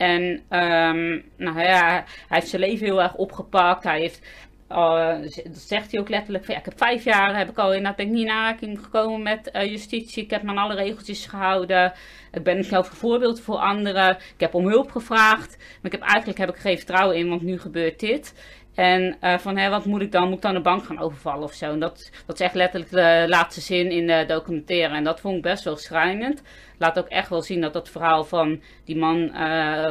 En 0.00 0.22
um, 0.50 1.24
nou 1.36 1.60
ja, 1.60 1.88
hij 1.88 2.04
heeft 2.28 2.48
zijn 2.48 2.62
leven 2.62 2.86
heel 2.86 3.02
erg 3.02 3.14
opgepakt. 3.14 3.84
Hij 3.84 4.00
heeft 4.00 4.26
uh, 4.70 5.22
dat 5.44 5.58
zegt 5.58 5.90
hij 5.90 6.00
ook 6.00 6.08
letterlijk. 6.08 6.44
Van, 6.44 6.54
ik 6.54 6.64
heb 6.64 6.78
vijf 6.78 7.04
jaar 7.04 7.36
heb 7.36 7.50
ik 7.50 7.58
al 7.58 7.68
inderdaad 7.68 7.96
ben 7.96 8.06
ik 8.06 8.12
niet 8.12 8.24
in 8.24 8.30
aanraking 8.30 8.80
gekomen 8.82 9.22
met 9.22 9.50
uh, 9.52 9.70
justitie. 9.70 10.22
Ik 10.22 10.30
heb 10.30 10.42
me 10.42 10.50
aan 10.50 10.58
alle 10.58 10.74
regeltjes 10.74 11.26
gehouden. 11.26 11.92
Ik 12.32 12.42
ben 12.42 12.64
zelf 12.64 12.90
een 12.90 12.96
voorbeeld 12.96 13.40
voor 13.40 13.56
anderen. 13.56 14.16
Ik 14.16 14.40
heb 14.40 14.54
om 14.54 14.66
hulp 14.66 14.90
gevraagd. 14.90 15.56
Maar 15.58 15.92
ik 15.92 15.92
heb, 15.92 16.00
eigenlijk 16.00 16.38
heb 16.38 16.48
ik 16.48 16.56
geen 16.56 16.76
vertrouwen 16.76 17.16
in, 17.16 17.28
want 17.28 17.42
nu 17.42 17.58
gebeurt 17.58 18.00
dit. 18.00 18.34
En 18.82 19.16
uh, 19.24 19.38
van, 19.38 19.56
hé, 19.56 19.70
wat 19.70 19.84
moet 19.84 20.02
ik 20.02 20.12
dan? 20.12 20.24
Moet 20.24 20.36
ik 20.36 20.42
dan 20.42 20.54
de 20.54 20.60
bank 20.60 20.84
gaan 20.84 20.98
overvallen 20.98 21.42
of 21.42 21.52
zo? 21.52 21.72
En 21.72 21.80
dat, 21.80 22.10
dat 22.26 22.40
is 22.40 22.46
echt 22.46 22.54
letterlijk 22.54 22.90
de 22.90 23.24
laatste 23.28 23.60
zin 23.60 23.90
in 23.90 24.06
de 24.06 24.24
documentaire. 24.26 24.94
En 24.94 25.04
dat 25.04 25.20
vond 25.20 25.36
ik 25.36 25.42
best 25.42 25.64
wel 25.64 25.76
schrijnend. 25.76 26.42
Laat 26.78 26.98
ook 26.98 27.08
echt 27.08 27.28
wel 27.28 27.42
zien 27.42 27.60
dat 27.60 27.72
dat 27.72 27.88
verhaal 27.88 28.24
van 28.24 28.62
die 28.84 28.96
man, 28.96 29.32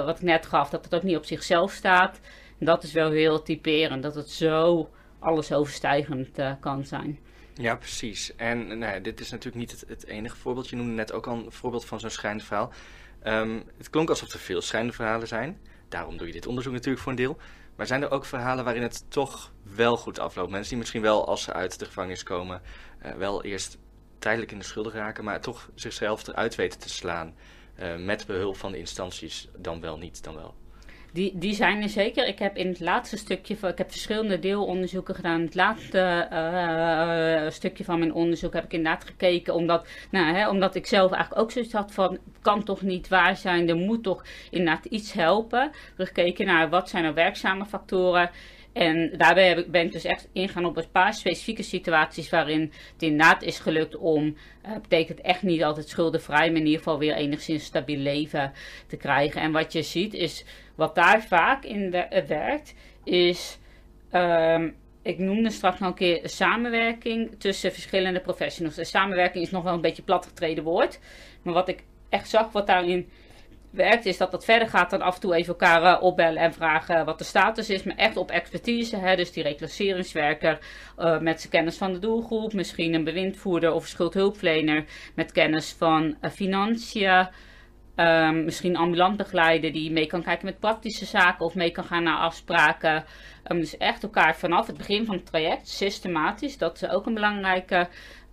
wat 0.05 0.17
ik 0.17 0.23
net 0.25 0.45
gaf, 0.45 0.69
dat 0.69 0.83
het 0.83 0.95
ook 0.95 1.03
niet 1.03 1.17
op 1.17 1.25
zichzelf 1.25 1.71
staat 1.71 2.19
dat 2.59 2.83
is 2.83 2.91
wel 2.91 3.11
heel 3.11 3.41
typerend, 3.41 4.03
dat 4.03 4.15
het 4.15 4.29
zo 4.29 4.89
alles 5.19 5.51
overstijgend 5.51 6.39
uh, 6.39 6.51
kan 6.59 6.85
zijn. 6.85 7.19
Ja, 7.53 7.75
precies. 7.75 8.35
En 8.35 8.77
nou 8.77 9.01
dit 9.01 9.19
is 9.19 9.31
natuurlijk 9.31 9.57
niet 9.57 9.85
het, 9.87 10.05
enige 10.05 10.35
voorbeeld. 10.35 10.69
Je 10.69 10.75
noemde 10.75 10.93
net 10.93 11.11
ook 11.11 11.27
al 11.27 11.35
een 11.35 11.51
voorbeeld 11.51 11.85
van 11.85 11.99
zo'n 11.99 12.09
schrijnend 12.09 12.43
verhaal. 12.43 12.71
Um, 13.23 13.63
het 13.77 13.89
klonk 13.89 14.09
alsof 14.09 14.33
er 14.33 14.39
veel 14.39 14.61
schrijnende 14.61 14.95
verhalen 14.95 15.27
zijn. 15.27 15.59
Daarom 15.89 16.17
doe 16.17 16.27
je 16.27 16.33
dit 16.33 16.47
onderzoek 16.47 16.73
natuurlijk 16.73 17.03
voor 17.03 17.11
een 17.11 17.17
deel. 17.17 17.37
Maar 17.75 17.87
zijn 17.87 18.01
er 18.01 18.11
ook 18.11 18.25
verhalen 18.25 18.63
waarin 18.63 18.81
het 18.81 19.05
toch 19.07 19.51
wel 19.63 19.97
goed 19.97 20.19
afloopt? 20.19 20.51
Mensen 20.51 20.69
die 20.69 20.77
misschien 20.77 21.01
wel, 21.01 21.27
als 21.27 21.43
ze 21.43 21.53
uit 21.53 21.79
de 21.79 21.85
gevangenis 21.85 22.23
komen, 22.23 22.61
uh, 23.05 23.11
wel 23.11 23.43
eerst 23.43 23.77
tijdelijk 24.19 24.51
in 24.51 24.59
de 24.59 24.65
schulden 24.65 24.91
raken, 24.91 25.23
maar 25.23 25.41
toch 25.41 25.69
zichzelf 25.75 26.27
eruit 26.27 26.55
weten 26.55 26.79
te 26.79 26.89
slaan. 26.89 27.35
Uh, 27.79 27.95
met 27.95 28.25
behulp 28.25 28.57
van 28.57 28.71
de 28.71 28.77
instanties, 28.77 29.47
dan 29.57 29.81
wel 29.81 29.97
niet, 29.97 30.23
dan 30.23 30.35
wel. 30.35 30.55
Die, 31.13 31.37
die 31.37 31.53
zijn 31.53 31.81
er 31.81 31.89
zeker. 31.89 32.27
Ik 32.27 32.39
heb 32.39 32.57
in 32.57 32.67
het 32.67 32.79
laatste 32.79 33.17
stukje, 33.17 33.57
van, 33.57 33.69
ik 33.69 33.77
heb 33.77 33.91
verschillende 33.91 34.39
deelonderzoeken 34.39 35.15
gedaan. 35.15 35.41
Het 35.41 35.55
laatste 35.55 36.27
uh, 36.31 37.51
stukje 37.51 37.83
van 37.83 37.99
mijn 37.99 38.13
onderzoek 38.13 38.53
heb 38.53 38.63
ik 38.63 38.73
inderdaad 38.73 39.03
gekeken. 39.03 39.53
Omdat, 39.53 39.87
nou, 40.11 40.35
hè, 40.35 40.49
omdat 40.49 40.75
ik 40.75 40.85
zelf 40.85 41.11
eigenlijk 41.11 41.41
ook 41.41 41.51
zoiets 41.51 41.73
had 41.73 41.91
van, 41.91 42.17
kan 42.41 42.63
toch 42.63 42.81
niet 42.81 43.07
waar 43.07 43.37
zijn. 43.37 43.69
Er 43.69 43.75
moet 43.75 44.03
toch 44.03 44.25
inderdaad 44.49 44.85
iets 44.85 45.13
helpen. 45.13 45.71
Gekeken 45.97 46.45
naar 46.45 46.69
wat 46.69 46.89
zijn 46.89 47.03
er 47.03 47.13
werkzame 47.13 47.65
factoren. 47.65 48.29
En 48.79 49.17
daarbij 49.17 49.65
ben 49.69 49.85
ik 49.85 49.91
dus 49.91 50.03
echt 50.03 50.27
ingaan 50.33 50.65
op 50.65 50.77
een 50.77 50.91
paar 50.91 51.13
specifieke 51.13 51.63
situaties 51.63 52.29
waarin 52.29 52.61
het 52.93 53.01
inderdaad 53.01 53.43
is 53.43 53.59
gelukt 53.59 53.95
om, 53.95 54.37
uh, 54.65 54.71
betekent 54.81 55.21
echt 55.21 55.41
niet 55.41 55.63
altijd 55.63 55.89
schuldenvrij, 55.89 56.47
maar 56.47 56.59
in 56.59 56.65
ieder 56.65 56.77
geval 56.77 56.99
weer 56.99 57.15
enigszins 57.15 57.63
stabiel 57.63 57.97
leven 57.97 58.51
te 58.87 58.97
krijgen. 58.97 59.41
En 59.41 59.51
wat 59.51 59.73
je 59.73 59.81
ziet 59.81 60.13
is 60.13 60.45
wat 60.75 60.95
daar 60.95 61.23
vaak 61.23 61.63
in 61.63 61.91
werkt, 62.27 62.73
is. 63.03 63.57
Um, 64.13 64.75
ik 65.01 65.17
noemde 65.17 65.49
straks 65.49 65.79
nog 65.79 65.89
een 65.89 65.95
keer 65.95 66.19
samenwerking 66.23 67.39
tussen 67.39 67.71
verschillende 67.71 68.19
professionals. 68.19 68.75
De 68.75 68.83
samenwerking 68.83 69.43
is 69.43 69.51
nog 69.51 69.63
wel 69.63 69.73
een 69.73 69.81
beetje 69.81 70.03
platgetreden 70.03 70.63
woord. 70.63 70.99
Maar 71.41 71.53
wat 71.53 71.67
ik 71.67 71.83
echt 72.09 72.29
zag, 72.29 72.51
wat 72.51 72.67
daarin 72.67 73.09
werkt, 73.69 74.05
is 74.05 74.17
dat 74.17 74.31
dat 74.31 74.45
verder 74.45 74.67
gaat 74.67 74.89
dan 74.89 75.01
af 75.01 75.15
en 75.15 75.21
toe 75.21 75.35
even 75.35 75.47
elkaar 75.47 75.83
uh, 75.83 76.03
opbellen 76.03 76.41
en 76.41 76.53
vragen 76.53 77.05
wat 77.05 77.17
de 77.17 77.23
status 77.23 77.69
is. 77.69 77.83
Maar 77.83 77.95
echt 77.95 78.17
op 78.17 78.31
expertise. 78.31 78.97
Hè? 78.97 79.15
Dus 79.15 79.31
die 79.31 79.43
reclasseringswerker 79.43 80.59
uh, 80.97 81.19
met 81.19 81.39
zijn 81.39 81.51
kennis 81.51 81.77
van 81.77 81.93
de 81.93 81.99
doelgroep. 81.99 82.53
Misschien 82.53 82.93
een 82.93 83.03
bewindvoerder 83.03 83.73
of 83.73 83.87
schuldhulpverlener 83.87 84.85
met 85.15 85.31
kennis 85.31 85.75
van 85.77 86.17
uh, 86.21 86.31
financiën. 86.31 87.27
Um, 87.95 88.43
misschien 88.43 88.75
ambulant 88.75 89.17
begeleider 89.17 89.71
die 89.71 89.91
mee 89.91 90.05
kan 90.05 90.23
kijken 90.23 90.45
met 90.45 90.59
praktische 90.59 91.05
zaken 91.05 91.45
of 91.45 91.55
mee 91.55 91.71
kan 91.71 91.83
gaan 91.83 92.03
naar 92.03 92.17
afspraken. 92.17 93.03
Um, 93.47 93.59
dus 93.59 93.77
echt 93.77 94.03
elkaar 94.03 94.35
vanaf 94.35 94.67
het 94.67 94.77
begin 94.77 95.05
van 95.05 95.15
het 95.15 95.25
traject 95.25 95.67
systematisch. 95.67 96.57
Dat 96.57 96.81
is 96.81 96.89
ook 96.89 97.05
een 97.05 97.13
belangrijke 97.13 97.87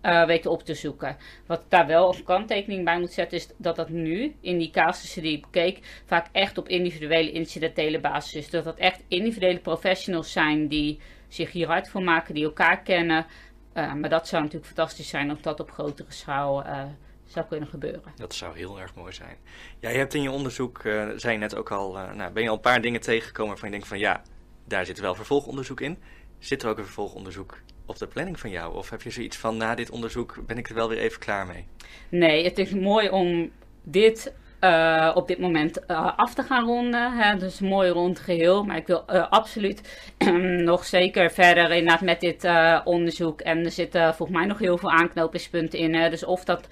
uh, 0.06 0.26
weten 0.26 0.50
op 0.50 0.62
te 0.62 0.74
zoeken. 0.74 1.16
Wat 1.46 1.60
ik 1.60 1.70
daar 1.70 1.86
wel 1.86 2.14
een 2.14 2.24
kanttekening 2.24 2.84
bij 2.84 2.98
moet 2.98 3.12
zetten, 3.12 3.38
is 3.38 3.48
dat 3.56 3.76
dat 3.76 3.88
nu, 3.88 4.36
in 4.40 4.58
die 4.58 4.70
casussen 4.70 5.22
die 5.22 5.36
ik 5.36 5.42
bekeek, 5.42 6.02
vaak 6.04 6.26
echt 6.32 6.58
op 6.58 6.68
individuele 6.68 7.32
incidentele 7.32 8.00
basis 8.00 8.34
is. 8.34 8.50
Dat 8.50 8.64
dat 8.64 8.76
echt 8.76 9.02
individuele 9.08 9.58
professionals 9.58 10.32
zijn 10.32 10.68
die 10.68 11.00
zich 11.28 11.52
hier 11.52 11.66
hard 11.66 11.88
voor 11.88 12.02
maken, 12.02 12.34
die 12.34 12.44
elkaar 12.44 12.82
kennen. 12.82 13.26
Uh, 13.74 13.92
maar 13.92 14.10
dat 14.10 14.28
zou 14.28 14.42
natuurlijk 14.42 14.72
fantastisch 14.72 15.08
zijn 15.08 15.30
of 15.30 15.40
dat 15.40 15.60
op 15.60 15.70
grotere 15.70 16.12
schaal 16.12 16.66
uh, 16.66 16.84
zou 17.24 17.46
kunnen 17.46 17.68
gebeuren. 17.68 18.12
Dat 18.16 18.34
zou 18.34 18.56
heel 18.56 18.80
erg 18.80 18.94
mooi 18.94 19.12
zijn. 19.12 19.36
Ja, 19.80 19.90
je 19.90 19.98
hebt 19.98 20.14
in 20.14 20.22
je 20.22 20.30
onderzoek, 20.30 20.80
zei 21.16 21.32
je 21.32 21.38
net 21.38 21.56
ook 21.56 21.70
al, 21.70 21.92
nou, 21.92 22.32
ben 22.32 22.42
je 22.42 22.48
al 22.48 22.54
een 22.54 22.60
paar 22.60 22.80
dingen 22.80 23.00
tegengekomen 23.00 23.50
waarvan 23.50 23.68
je 23.68 23.74
denkt 23.74 23.88
van 23.88 23.98
ja, 23.98 24.22
daar 24.64 24.86
zit 24.86 25.00
wel 25.00 25.14
vervolgonderzoek 25.14 25.80
in. 25.80 25.98
Zit 26.38 26.62
er 26.62 26.68
ook 26.68 26.78
een 26.78 26.84
vervolgonderzoek 26.84 27.58
op 27.86 27.98
de 27.98 28.06
planning 28.06 28.40
van 28.40 28.50
jou? 28.50 28.74
Of 28.74 28.90
heb 28.90 29.02
je 29.02 29.10
zoiets 29.10 29.36
van, 29.36 29.56
na 29.56 29.74
dit 29.74 29.90
onderzoek 29.90 30.46
ben 30.46 30.58
ik 30.58 30.68
er 30.68 30.74
wel 30.74 30.88
weer 30.88 30.98
even 30.98 31.20
klaar 31.20 31.46
mee? 31.46 31.66
Nee, 32.08 32.44
het 32.44 32.58
is 32.58 32.70
mooi 32.70 33.08
om 33.08 33.50
dit 33.82 34.32
uh, 34.60 35.12
op 35.14 35.28
dit 35.28 35.38
moment 35.38 35.80
uh, 35.88 36.16
af 36.16 36.34
te 36.34 36.42
gaan 36.42 36.64
ronden. 36.64 37.12
Hè. 37.12 37.36
Dus 37.36 37.60
een 37.60 37.68
mooi 37.68 37.90
rond 37.90 38.18
geheel. 38.18 38.64
Maar 38.64 38.76
ik 38.76 38.86
wil 38.86 39.04
uh, 39.10 39.30
absoluut 39.30 40.04
nog 40.70 40.84
zeker 40.84 41.30
verder 41.30 41.70
inderdaad 41.70 42.00
met 42.00 42.20
dit 42.20 42.48
onderzoek. 42.84 43.40
En 43.40 43.64
er 43.64 43.70
zitten 43.70 44.14
volgens 44.14 44.38
mij 44.38 44.46
nog 44.46 44.58
heel 44.58 44.78
veel 44.78 44.90
aanknopingspunten 44.90 45.78
in. 45.78 45.94
Hè. 45.94 46.10
Dus 46.10 46.24
of 46.24 46.44
dat 46.44 46.68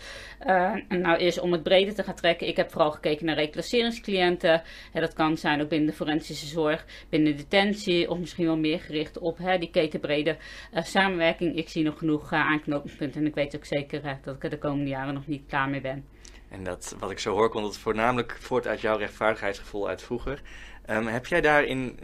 nou 0.89 1.19
is 1.19 1.41
om 1.41 1.53
het 1.53 1.63
breder 1.63 1.95
te 1.95 2.03
gaan 2.03 2.15
trekken. 2.15 2.49
Ik 2.49 2.57
heb 2.57 2.71
vooral 2.71 2.91
gekeken 2.91 3.27
naar 3.27 3.35
reclasseringscliënten. 3.35 4.63
Hè, 4.93 5.01
dat 5.01 5.13
kan 5.13 5.37
zijn 5.37 5.61
ook 5.63 5.69
binnen 5.69 5.89
de 5.89 5.97
forensische 5.97 6.47
zorg, 6.47 6.85
binnen 7.09 7.37
detentie. 7.37 8.11
Of 8.11 8.19
misschien 8.19 8.47
wel 8.47 8.59
meer 8.59 8.81
gericht 8.81 9.19
op 9.19 9.39
hè, 9.39 9.59
die 9.59 9.71
ketenbrede 9.71 10.37
samenwerking. 10.73 11.57
Ik 11.57 11.69
zie 11.69 11.85
nog 11.85 11.99
genoeg 11.99 12.33
aanknopingspunten. 12.33 13.21
En 13.21 13.27
ik 13.27 13.35
weet 13.35 13.57
ook 13.57 13.65
zeker 13.65 14.03
dat 14.25 14.35
ik 14.35 14.45
er 14.45 14.51
de 14.51 14.59
komende 14.59 14.91
jaren 14.91 15.15
nog 15.15 15.27
niet 15.27 15.47
klaar 15.47 15.69
mee 15.69 15.81
ben. 15.81 16.14
En 16.55 16.65
dat, 16.65 16.97
wat 16.99 17.11
ik 17.11 17.19
zo 17.19 17.33
hoor, 17.33 17.49
komt 17.49 17.67
het 17.67 17.79
voornamelijk 17.79 18.37
voort 18.41 18.67
uit 18.67 18.81
jouw 18.81 18.97
rechtvaardigheidsgevoel 18.97 19.89
uit 19.89 20.03
vroeger. 20.03 20.43
Um, 20.91 21.07
heb 21.07 21.27
jij 21.27 21.41
daar 21.41 21.65
in, 21.65 21.99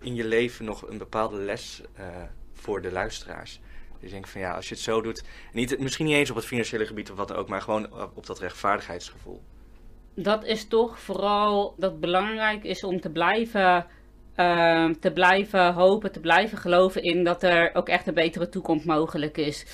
in 0.00 0.14
je 0.14 0.24
leven 0.24 0.64
nog 0.64 0.88
een 0.88 0.98
bepaalde 0.98 1.36
les 1.36 1.82
uh, 1.98 2.06
voor 2.52 2.82
de 2.82 2.92
luisteraars? 2.92 3.60
Dus 3.92 4.02
ik 4.02 4.10
denk 4.10 4.26
van 4.26 4.40
ja, 4.40 4.54
als 4.54 4.68
je 4.68 4.74
het 4.74 4.82
zo 4.82 5.00
doet, 5.00 5.24
niet, 5.52 5.78
misschien 5.78 6.06
niet 6.06 6.14
eens 6.14 6.30
op 6.30 6.36
het 6.36 6.44
financiële 6.44 6.86
gebied 6.86 7.10
of 7.10 7.16
wat 7.16 7.28
dan 7.28 7.36
ook, 7.36 7.48
maar 7.48 7.62
gewoon 7.62 7.92
op, 7.92 8.10
op 8.14 8.26
dat 8.26 8.38
rechtvaardigheidsgevoel. 8.38 9.42
Dat 10.14 10.44
is 10.44 10.68
toch 10.68 11.00
vooral 11.00 11.74
dat 11.76 12.00
belangrijk 12.00 12.64
is 12.64 12.84
om 12.84 13.00
te 13.00 13.10
blijven 13.10 13.86
uh, 14.38 14.90
te 15.00 15.10
blijven 15.12 15.72
hopen, 15.72 16.12
te 16.12 16.20
blijven 16.20 16.58
geloven 16.58 17.02
in 17.02 17.24
dat 17.24 17.42
er 17.42 17.74
ook 17.74 17.88
echt 17.88 18.06
een 18.06 18.14
betere 18.14 18.48
toekomst 18.48 18.86
mogelijk 18.86 19.36
is. 19.36 19.66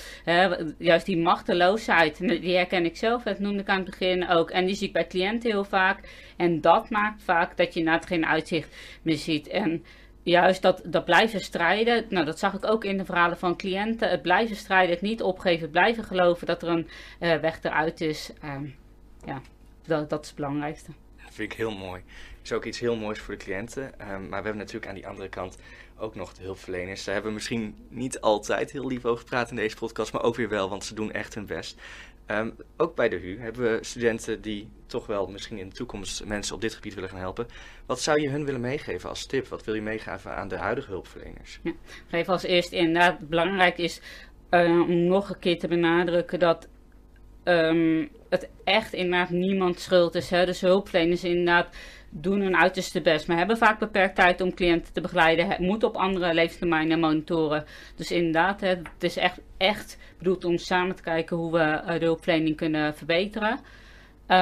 juist 0.77 1.05
die 1.05 1.17
machteloosheid, 1.17 2.17
die 2.17 2.55
herken 2.55 2.85
ik 2.85 2.97
zelf, 2.97 3.23
dat 3.23 3.39
noemde 3.39 3.61
ik 3.61 3.69
aan 3.69 3.79
het 3.79 3.89
begin 3.89 4.27
ook. 4.27 4.49
En 4.49 4.65
die 4.65 4.75
zie 4.75 4.87
ik 4.87 4.93
bij 4.93 5.07
cliënten 5.07 5.51
heel 5.51 5.63
vaak. 5.63 5.99
En 6.37 6.61
dat 6.61 6.89
maakt 6.89 7.23
vaak 7.23 7.57
dat 7.57 7.73
je 7.73 7.89
het 7.89 8.05
geen 8.05 8.25
uitzicht 8.25 8.75
meer 9.01 9.17
ziet. 9.17 9.47
En 9.47 9.83
juist 10.23 10.61
dat, 10.61 10.81
dat 10.85 11.05
blijven 11.05 11.41
strijden, 11.41 12.05
nou 12.09 12.25
dat 12.25 12.39
zag 12.39 12.53
ik 12.53 12.65
ook 12.65 12.83
in 12.83 12.97
de 12.97 13.05
verhalen 13.05 13.37
van 13.37 13.57
cliënten. 13.57 14.09
Het 14.09 14.21
blijven 14.21 14.55
strijden, 14.55 14.93
het 14.93 15.01
niet 15.01 15.21
opgeven, 15.21 15.61
het 15.61 15.71
blijven 15.71 16.03
geloven 16.03 16.47
dat 16.47 16.61
er 16.61 16.69
een 16.69 16.87
uh, 17.19 17.35
weg 17.35 17.63
eruit 17.63 18.01
is. 18.01 18.31
Uh, 18.43 18.55
ja, 19.25 19.41
dat, 19.85 20.09
dat 20.09 20.21
is 20.21 20.27
het 20.27 20.35
belangrijkste. 20.35 20.91
Dat 21.23 21.33
vind 21.33 21.51
ik 21.51 21.57
heel 21.57 21.77
mooi 21.77 22.01
is 22.45 22.51
ook 22.51 22.65
iets 22.65 22.79
heel 22.79 22.95
moois 22.95 23.19
voor 23.19 23.37
de 23.37 23.43
cliënten. 23.43 23.99
Ehm, 23.99 24.09
maar 24.09 24.29
we 24.29 24.35
hebben 24.35 24.57
natuurlijk 24.57 24.87
aan 24.87 24.95
die 24.95 25.07
andere 25.07 25.29
kant 25.29 25.57
ook 25.97 26.15
nog 26.15 26.33
de 26.33 26.43
hulpverleners. 26.43 27.03
Ze 27.03 27.11
hebben 27.11 27.33
misschien 27.33 27.75
niet 27.89 28.21
altijd 28.21 28.71
heel 28.71 28.87
lief 28.87 29.05
over 29.05 29.19
gepraat 29.19 29.49
in 29.49 29.55
deze 29.55 29.75
podcast, 29.75 30.13
maar 30.13 30.23
ook 30.23 30.35
weer 30.35 30.49
wel, 30.49 30.69
want 30.69 30.83
ze 30.83 30.93
doen 30.93 31.11
echt 31.11 31.35
hun 31.35 31.45
best. 31.45 31.81
Um, 32.27 32.55
ook 32.77 32.95
bij 32.95 33.09
de 33.09 33.15
HU 33.15 33.39
hebben 33.39 33.61
we 33.61 33.83
studenten 33.83 34.41
die 34.41 34.69
toch 34.85 35.05
wel 35.07 35.27
misschien 35.27 35.57
in 35.57 35.69
de 35.69 35.75
toekomst 35.75 36.25
mensen 36.25 36.55
op 36.55 36.61
dit 36.61 36.73
gebied 36.73 36.93
willen 36.93 37.09
gaan 37.09 37.19
helpen. 37.19 37.47
Wat 37.85 38.01
zou 38.01 38.21
je 38.21 38.29
hun 38.29 38.45
willen 38.45 38.61
meegeven 38.61 39.09
als 39.09 39.25
tip? 39.25 39.47
Wat 39.47 39.63
wil 39.63 39.73
je 39.75 39.81
meegeven 39.81 40.35
aan 40.35 40.47
de 40.47 40.57
huidige 40.57 40.91
hulpverleners? 40.91 41.59
Ja, 41.63 41.71
geef 42.07 42.29
als 42.29 42.43
eerst 42.43 42.71
inderdaad 42.71 43.29
belangrijk 43.29 43.77
is 43.77 44.01
uh, 44.51 44.81
om 44.81 45.03
nog 45.03 45.29
een 45.29 45.39
keer 45.39 45.59
te 45.59 45.67
benadrukken 45.67 46.39
dat 46.39 46.67
um, 47.43 48.09
het 48.29 48.49
echt 48.63 48.93
inderdaad 48.93 49.29
niemand 49.29 49.79
schuld 49.79 50.15
is. 50.15 50.29
Hè? 50.29 50.45
Dus 50.45 50.61
hulpverleners 50.61 51.23
inderdaad 51.23 51.75
doen 52.17 52.41
hun 52.41 52.55
uiterste 52.55 53.01
best, 53.01 53.27
maar 53.27 53.37
hebben 53.37 53.57
vaak 53.57 53.79
beperkt 53.79 54.15
tijd 54.15 54.41
om 54.41 54.53
cliënten 54.53 54.93
te 54.93 55.01
begeleiden. 55.01 55.55
Moet 55.59 55.83
op 55.83 55.95
andere 55.95 56.33
leeftermijnen 56.33 56.99
monitoren. 56.99 57.65
Dus 57.95 58.11
inderdaad, 58.11 58.61
het 58.61 58.87
is 58.99 59.17
echt, 59.17 59.39
echt 59.57 59.97
bedoeld 60.17 60.45
om 60.45 60.57
samen 60.57 60.95
te 60.95 61.01
kijken 61.01 61.37
hoe 61.37 61.51
we 61.51 61.59
eh, 61.59 61.99
de 61.99 62.05
hulpverlening 62.05 62.55
kunnen 62.55 62.95
verbeteren. 62.95 63.59
Uh, 64.27 64.37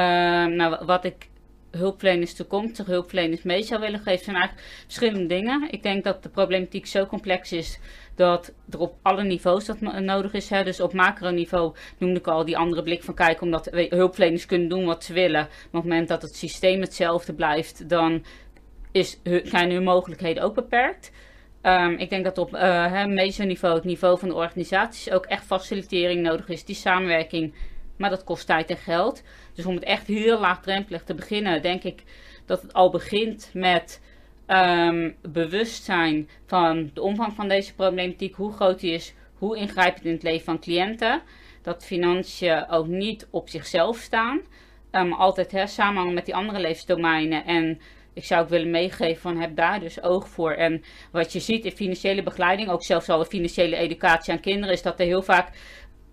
nou, 0.45 0.85
wat 0.85 1.05
ik 1.05 1.29
hulpverleners 1.71 2.33
toekomstige 2.33 2.91
hulpverleners 2.91 3.43
mee 3.43 3.63
zou 3.63 3.81
willen 3.81 3.99
geven, 3.99 4.23
zijn 4.23 4.35
eigenlijk 4.35 4.67
verschillende 4.83 5.25
dingen. 5.25 5.71
Ik 5.71 5.83
denk 5.83 6.03
dat 6.03 6.23
de 6.23 6.29
problematiek 6.29 6.85
zo 6.85 7.05
complex 7.05 7.51
is 7.51 7.79
dat 8.15 8.53
er 8.69 8.79
op 8.79 8.95
alle 9.01 9.23
niveaus 9.23 9.65
dat 9.65 9.81
nodig 9.81 10.33
is. 10.33 10.49
Hè. 10.49 10.63
Dus 10.63 10.79
op 10.79 10.93
macroniveau 10.93 11.75
noemde 11.97 12.19
ik 12.19 12.27
al 12.27 12.45
die 12.45 12.57
andere 12.57 12.83
blik 12.83 13.03
van 13.03 13.13
kijken, 13.13 13.43
omdat 13.43 13.69
hulpverleners 13.71 14.45
kunnen 14.45 14.69
doen 14.69 14.85
wat 14.85 15.03
ze 15.03 15.13
willen. 15.13 15.41
Maar 15.41 15.47
op 15.47 15.71
het 15.71 15.83
moment 15.83 16.07
dat 16.07 16.21
het 16.21 16.35
systeem 16.35 16.81
hetzelfde 16.81 17.33
blijft, 17.33 17.89
dan 17.89 18.25
is, 18.91 19.19
zijn 19.43 19.71
hun 19.71 19.83
mogelijkheden 19.83 20.43
ook 20.43 20.55
beperkt. 20.55 21.11
Um, 21.61 21.97
ik 21.97 22.09
denk 22.09 22.23
dat 22.23 22.37
op 22.37 22.53
uh, 22.55 23.03
niveau, 23.37 23.75
het 23.75 23.83
niveau 23.83 24.19
van 24.19 24.27
de 24.27 24.35
organisaties, 24.35 25.11
ook 25.11 25.25
echt 25.25 25.45
facilitering 25.45 26.21
nodig 26.21 26.49
is. 26.49 26.65
Die 26.65 26.75
samenwerking, 26.75 27.53
maar 27.97 28.09
dat 28.09 28.23
kost 28.23 28.45
tijd 28.45 28.69
en 28.69 28.77
geld. 28.77 29.23
Dus 29.53 29.65
om 29.65 29.75
het 29.75 29.83
echt 29.83 30.07
heel 30.07 30.39
laagdrempelig 30.39 31.03
te 31.03 31.13
beginnen, 31.13 31.61
denk 31.61 31.83
ik 31.83 32.03
dat 32.45 32.61
het 32.61 32.73
al 32.73 32.89
begint 32.89 33.49
met 33.53 34.01
um, 34.53 35.15
bewustzijn 35.21 36.29
van 36.45 36.91
de 36.93 37.01
omvang 37.01 37.33
van 37.33 37.47
deze 37.47 37.73
problematiek, 37.73 38.35
hoe 38.35 38.53
groot 38.53 38.79
die 38.79 38.93
is, 38.93 39.13
hoe 39.33 39.57
ingrijpend 39.57 40.05
in 40.05 40.13
het 40.13 40.23
leven 40.23 40.45
van 40.45 40.59
cliënten. 40.59 41.21
Dat 41.61 41.85
financiën 41.85 42.69
ook 42.69 42.87
niet 42.87 43.27
op 43.29 43.49
zichzelf 43.49 43.97
staan, 43.97 44.41
um, 44.91 45.13
altijd 45.13 45.51
hè, 45.51 45.67
samenhangen 45.67 46.13
met 46.13 46.25
die 46.25 46.35
andere 46.35 46.59
levensdomeinen. 46.59 47.45
En 47.45 47.79
ik 48.13 48.25
zou 48.25 48.41
ook 48.41 48.49
willen 48.49 48.71
meegeven 48.71 49.21
van 49.21 49.37
heb 49.37 49.55
daar 49.55 49.79
dus 49.79 50.01
oog 50.01 50.27
voor. 50.27 50.51
En 50.51 50.83
wat 51.11 51.33
je 51.33 51.39
ziet 51.39 51.65
in 51.65 51.71
financiële 51.71 52.23
begeleiding, 52.23 52.69
ook 52.69 52.83
zelfs 52.83 53.09
al 53.09 53.19
in 53.19 53.25
financiële 53.25 53.75
educatie 53.75 54.33
aan 54.33 54.39
kinderen, 54.39 54.73
is 54.73 54.81
dat 54.81 54.99
er 54.99 55.05
heel 55.05 55.21
vaak 55.21 55.49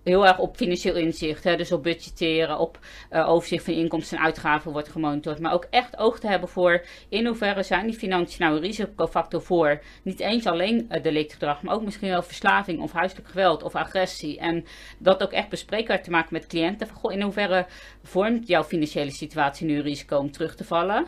heel 0.05 0.27
erg 0.27 0.39
op 0.39 0.57
financieel 0.57 0.97
inzicht. 0.97 1.45
Hè? 1.45 1.57
Dus 1.57 1.73
op 1.73 1.83
budgetteren, 1.83 2.59
op 2.59 2.79
uh, 3.11 3.29
overzicht 3.29 3.65
van 3.65 3.75
inkomsten 3.75 4.19
en 4.19 4.25
uitgaven 4.25 4.73
wordt 4.73 4.89
gemonitord. 4.89 5.41
Maar 5.41 5.53
ook 5.53 5.67
echt 5.71 5.99
oog 5.99 6.19
te 6.19 6.27
hebben 6.27 6.49
voor 6.49 6.85
in 7.09 7.27
hoeverre 7.27 7.63
zijn 7.63 7.87
die 7.87 7.99
financiën 7.99 8.45
nou 8.45 8.57
een 8.57 8.63
risicofactor 8.63 9.43
voor. 9.43 9.83
Niet 10.03 10.21
eens 10.21 10.47
alleen 10.47 10.87
uh, 10.91 11.03
delictgedrag, 11.03 11.63
maar 11.63 11.75
ook 11.75 11.85
misschien 11.85 12.09
wel 12.09 12.23
verslaving 12.23 12.81
of 12.81 12.93
huiselijk 12.93 13.29
geweld 13.29 13.63
of 13.63 13.75
agressie. 13.75 14.39
En 14.39 14.65
dat 14.99 15.23
ook 15.23 15.33
echt 15.33 15.49
bespreekbaar 15.49 16.03
te 16.03 16.11
maken 16.11 16.33
met 16.33 16.47
cliënten. 16.47 16.87
Van, 16.87 16.97
goh, 16.97 17.13
in 17.13 17.23
hoeverre 17.23 17.67
vormt 18.03 18.47
jouw 18.47 18.65
financiële 18.65 19.11
situatie 19.11 19.67
nu 19.67 19.77
een 19.77 19.83
risico 19.83 20.17
om 20.17 20.31
terug 20.31 20.55
te 20.55 20.65
vallen? 20.65 21.07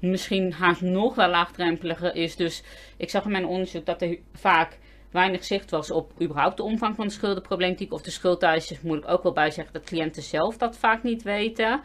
Misschien 0.00 0.52
haast 0.52 0.80
nog 0.80 1.14
wel 1.14 1.28
laagdrempeliger 1.28 2.14
is. 2.14 2.36
Dus 2.36 2.62
ik 2.96 3.10
zag 3.10 3.24
in 3.24 3.30
mijn 3.30 3.46
onderzoek 3.46 3.86
dat 3.86 4.02
er 4.02 4.18
vaak 4.32 4.78
weinig 5.10 5.44
zicht 5.44 5.70
was 5.70 5.90
op 5.90 6.12
überhaupt 6.22 6.56
de 6.56 6.62
omvang 6.62 6.94
van 6.94 7.06
de 7.06 7.12
schuldenproblematiek 7.12 7.92
of 7.92 8.02
de 8.02 8.10
schuldeisers, 8.10 8.80
moet 8.80 8.98
ik 8.98 9.08
ook 9.08 9.22
wel 9.22 9.32
bij 9.32 9.50
zeggen 9.50 9.72
dat 9.72 9.84
cliënten 9.84 10.22
zelf 10.22 10.56
dat 10.56 10.76
vaak 10.76 11.02
niet 11.02 11.22
weten. 11.22 11.80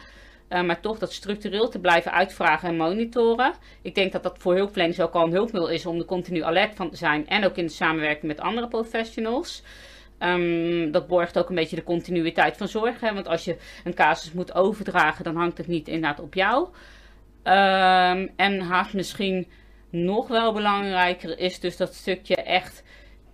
Uh, 0.49 0.61
maar 0.61 0.81
toch 0.81 0.97
dat 0.97 1.13
structureel 1.13 1.69
te 1.69 1.79
blijven 1.79 2.11
uitvragen 2.11 2.69
en 2.69 2.77
monitoren. 2.77 3.53
Ik 3.81 3.95
denk 3.95 4.11
dat 4.11 4.23
dat 4.23 4.37
voor 4.37 4.55
hulpverleners 4.55 5.01
ook 5.01 5.13
al 5.13 5.23
een 5.23 5.31
hulpmiddel 5.31 5.69
is 5.69 5.85
om 5.85 5.99
er 5.99 6.05
continu 6.05 6.43
alert 6.43 6.75
van 6.75 6.89
te 6.89 6.97
zijn. 6.97 7.27
En 7.27 7.45
ook 7.45 7.55
in 7.55 7.65
de 7.65 7.71
samenwerking 7.71 8.23
met 8.23 8.39
andere 8.39 8.67
professionals. 8.67 9.63
Um, 10.19 10.91
dat 10.91 11.07
borgt 11.07 11.37
ook 11.37 11.49
een 11.49 11.55
beetje 11.55 11.75
de 11.75 11.83
continuïteit 11.83 12.57
van 12.57 12.67
zorg. 12.67 12.99
Hè? 12.99 13.13
Want 13.13 13.27
als 13.27 13.43
je 13.43 13.57
een 13.83 13.93
casus 13.93 14.31
moet 14.31 14.55
overdragen, 14.55 15.23
dan 15.23 15.35
hangt 15.35 15.57
het 15.57 15.67
niet 15.67 15.87
inderdaad 15.87 16.19
op 16.19 16.33
jou. 16.33 16.67
Um, 17.43 18.31
en 18.35 18.59
haast 18.59 18.93
misschien 18.93 19.47
nog 19.89 20.27
wel 20.27 20.53
belangrijker 20.53 21.39
is 21.39 21.59
dus 21.59 21.77
dat 21.77 21.93
stukje 21.93 22.35
echt 22.35 22.83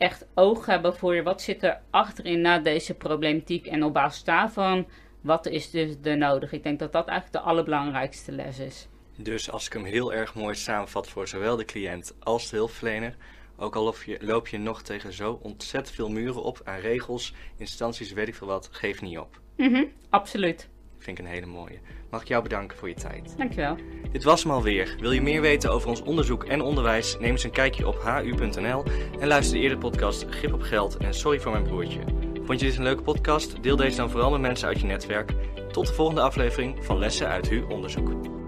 echt 0.01 0.25
oog 0.33 0.65
hebben 0.65 0.95
voor 0.95 1.23
wat 1.23 1.41
zit 1.41 1.63
er 1.63 1.81
achterin 1.89 2.41
na 2.41 2.59
deze 2.59 2.93
problematiek. 2.93 3.67
En 3.67 3.83
op 3.83 3.93
basis 3.93 4.23
daarvan 4.23 4.87
wat 5.21 5.45
is 5.45 5.69
dus 5.69 5.95
er 6.03 6.17
nodig? 6.17 6.51
Ik 6.51 6.63
denk 6.63 6.79
dat 6.79 6.91
dat 6.91 7.07
eigenlijk 7.07 7.43
de 7.43 7.49
allerbelangrijkste 7.49 8.31
les 8.31 8.59
is. 8.59 8.87
Dus 9.17 9.51
als 9.51 9.65
ik 9.65 9.73
hem 9.73 9.83
heel 9.83 10.13
erg 10.13 10.35
mooi 10.35 10.55
samenvat 10.55 11.09
voor 11.09 11.27
zowel 11.27 11.55
de 11.55 11.65
cliënt 11.65 12.15
als 12.19 12.49
de 12.49 12.55
hulpverlener, 12.55 13.15
ook 13.57 13.75
al 13.75 13.83
loop 13.83 14.03
je, 14.03 14.17
loop 14.21 14.47
je 14.47 14.57
nog 14.57 14.81
tegen 14.81 15.13
zo 15.13 15.39
ontzettend 15.41 15.95
veel 15.95 16.09
muren 16.09 16.43
op 16.43 16.61
aan 16.63 16.79
regels, 16.79 17.33
instanties, 17.57 18.11
weet 18.11 18.27
ik 18.27 18.35
veel 18.35 18.47
wat, 18.47 18.69
geef 18.71 19.01
niet 19.01 19.17
op. 19.17 19.39
Mm 19.57 19.91
absoluut. 20.09 20.69
Vind 20.97 21.19
ik 21.19 21.25
een 21.25 21.31
hele 21.31 21.45
mooie. 21.45 21.79
Mag 22.11 22.21
ik 22.21 22.27
jou 22.27 22.43
bedanken 22.43 22.77
voor 22.77 22.87
je 22.87 22.93
tijd. 22.93 23.33
Dankjewel. 23.37 23.77
Dit 24.11 24.23
was 24.23 24.43
hem 24.43 24.51
alweer. 24.51 24.95
Wil 24.99 25.11
je 25.11 25.21
meer 25.21 25.41
weten 25.41 25.71
over 25.71 25.89
ons 25.89 26.01
onderzoek 26.01 26.43
en 26.43 26.61
onderwijs? 26.61 27.17
Neem 27.19 27.31
eens 27.31 27.43
een 27.43 27.51
kijkje 27.51 27.87
op 27.87 28.01
hu.nl 28.03 28.83
en 29.19 29.27
luister 29.27 29.57
de 29.57 29.63
eerder 29.63 29.77
podcast 29.77 30.25
Grip 30.29 30.53
op 30.53 30.61
Geld 30.61 30.97
en 30.97 31.13
Sorry 31.13 31.39
voor 31.39 31.51
mijn 31.51 31.63
broertje. 31.63 31.99
Vond 32.43 32.59
je 32.59 32.65
dit 32.65 32.77
een 32.77 32.83
leuke 32.83 33.03
podcast? 33.03 33.63
Deel 33.63 33.75
deze 33.75 33.97
dan 33.97 34.09
vooral 34.09 34.31
met 34.31 34.41
mensen 34.41 34.67
uit 34.67 34.79
je 34.79 34.85
netwerk. 34.85 35.33
Tot 35.71 35.87
de 35.87 35.93
volgende 35.93 36.21
aflevering 36.21 36.85
van 36.85 36.99
Lessen 36.99 37.27
uit 37.27 37.49
HU 37.49 37.63
Onderzoek. 37.69 38.40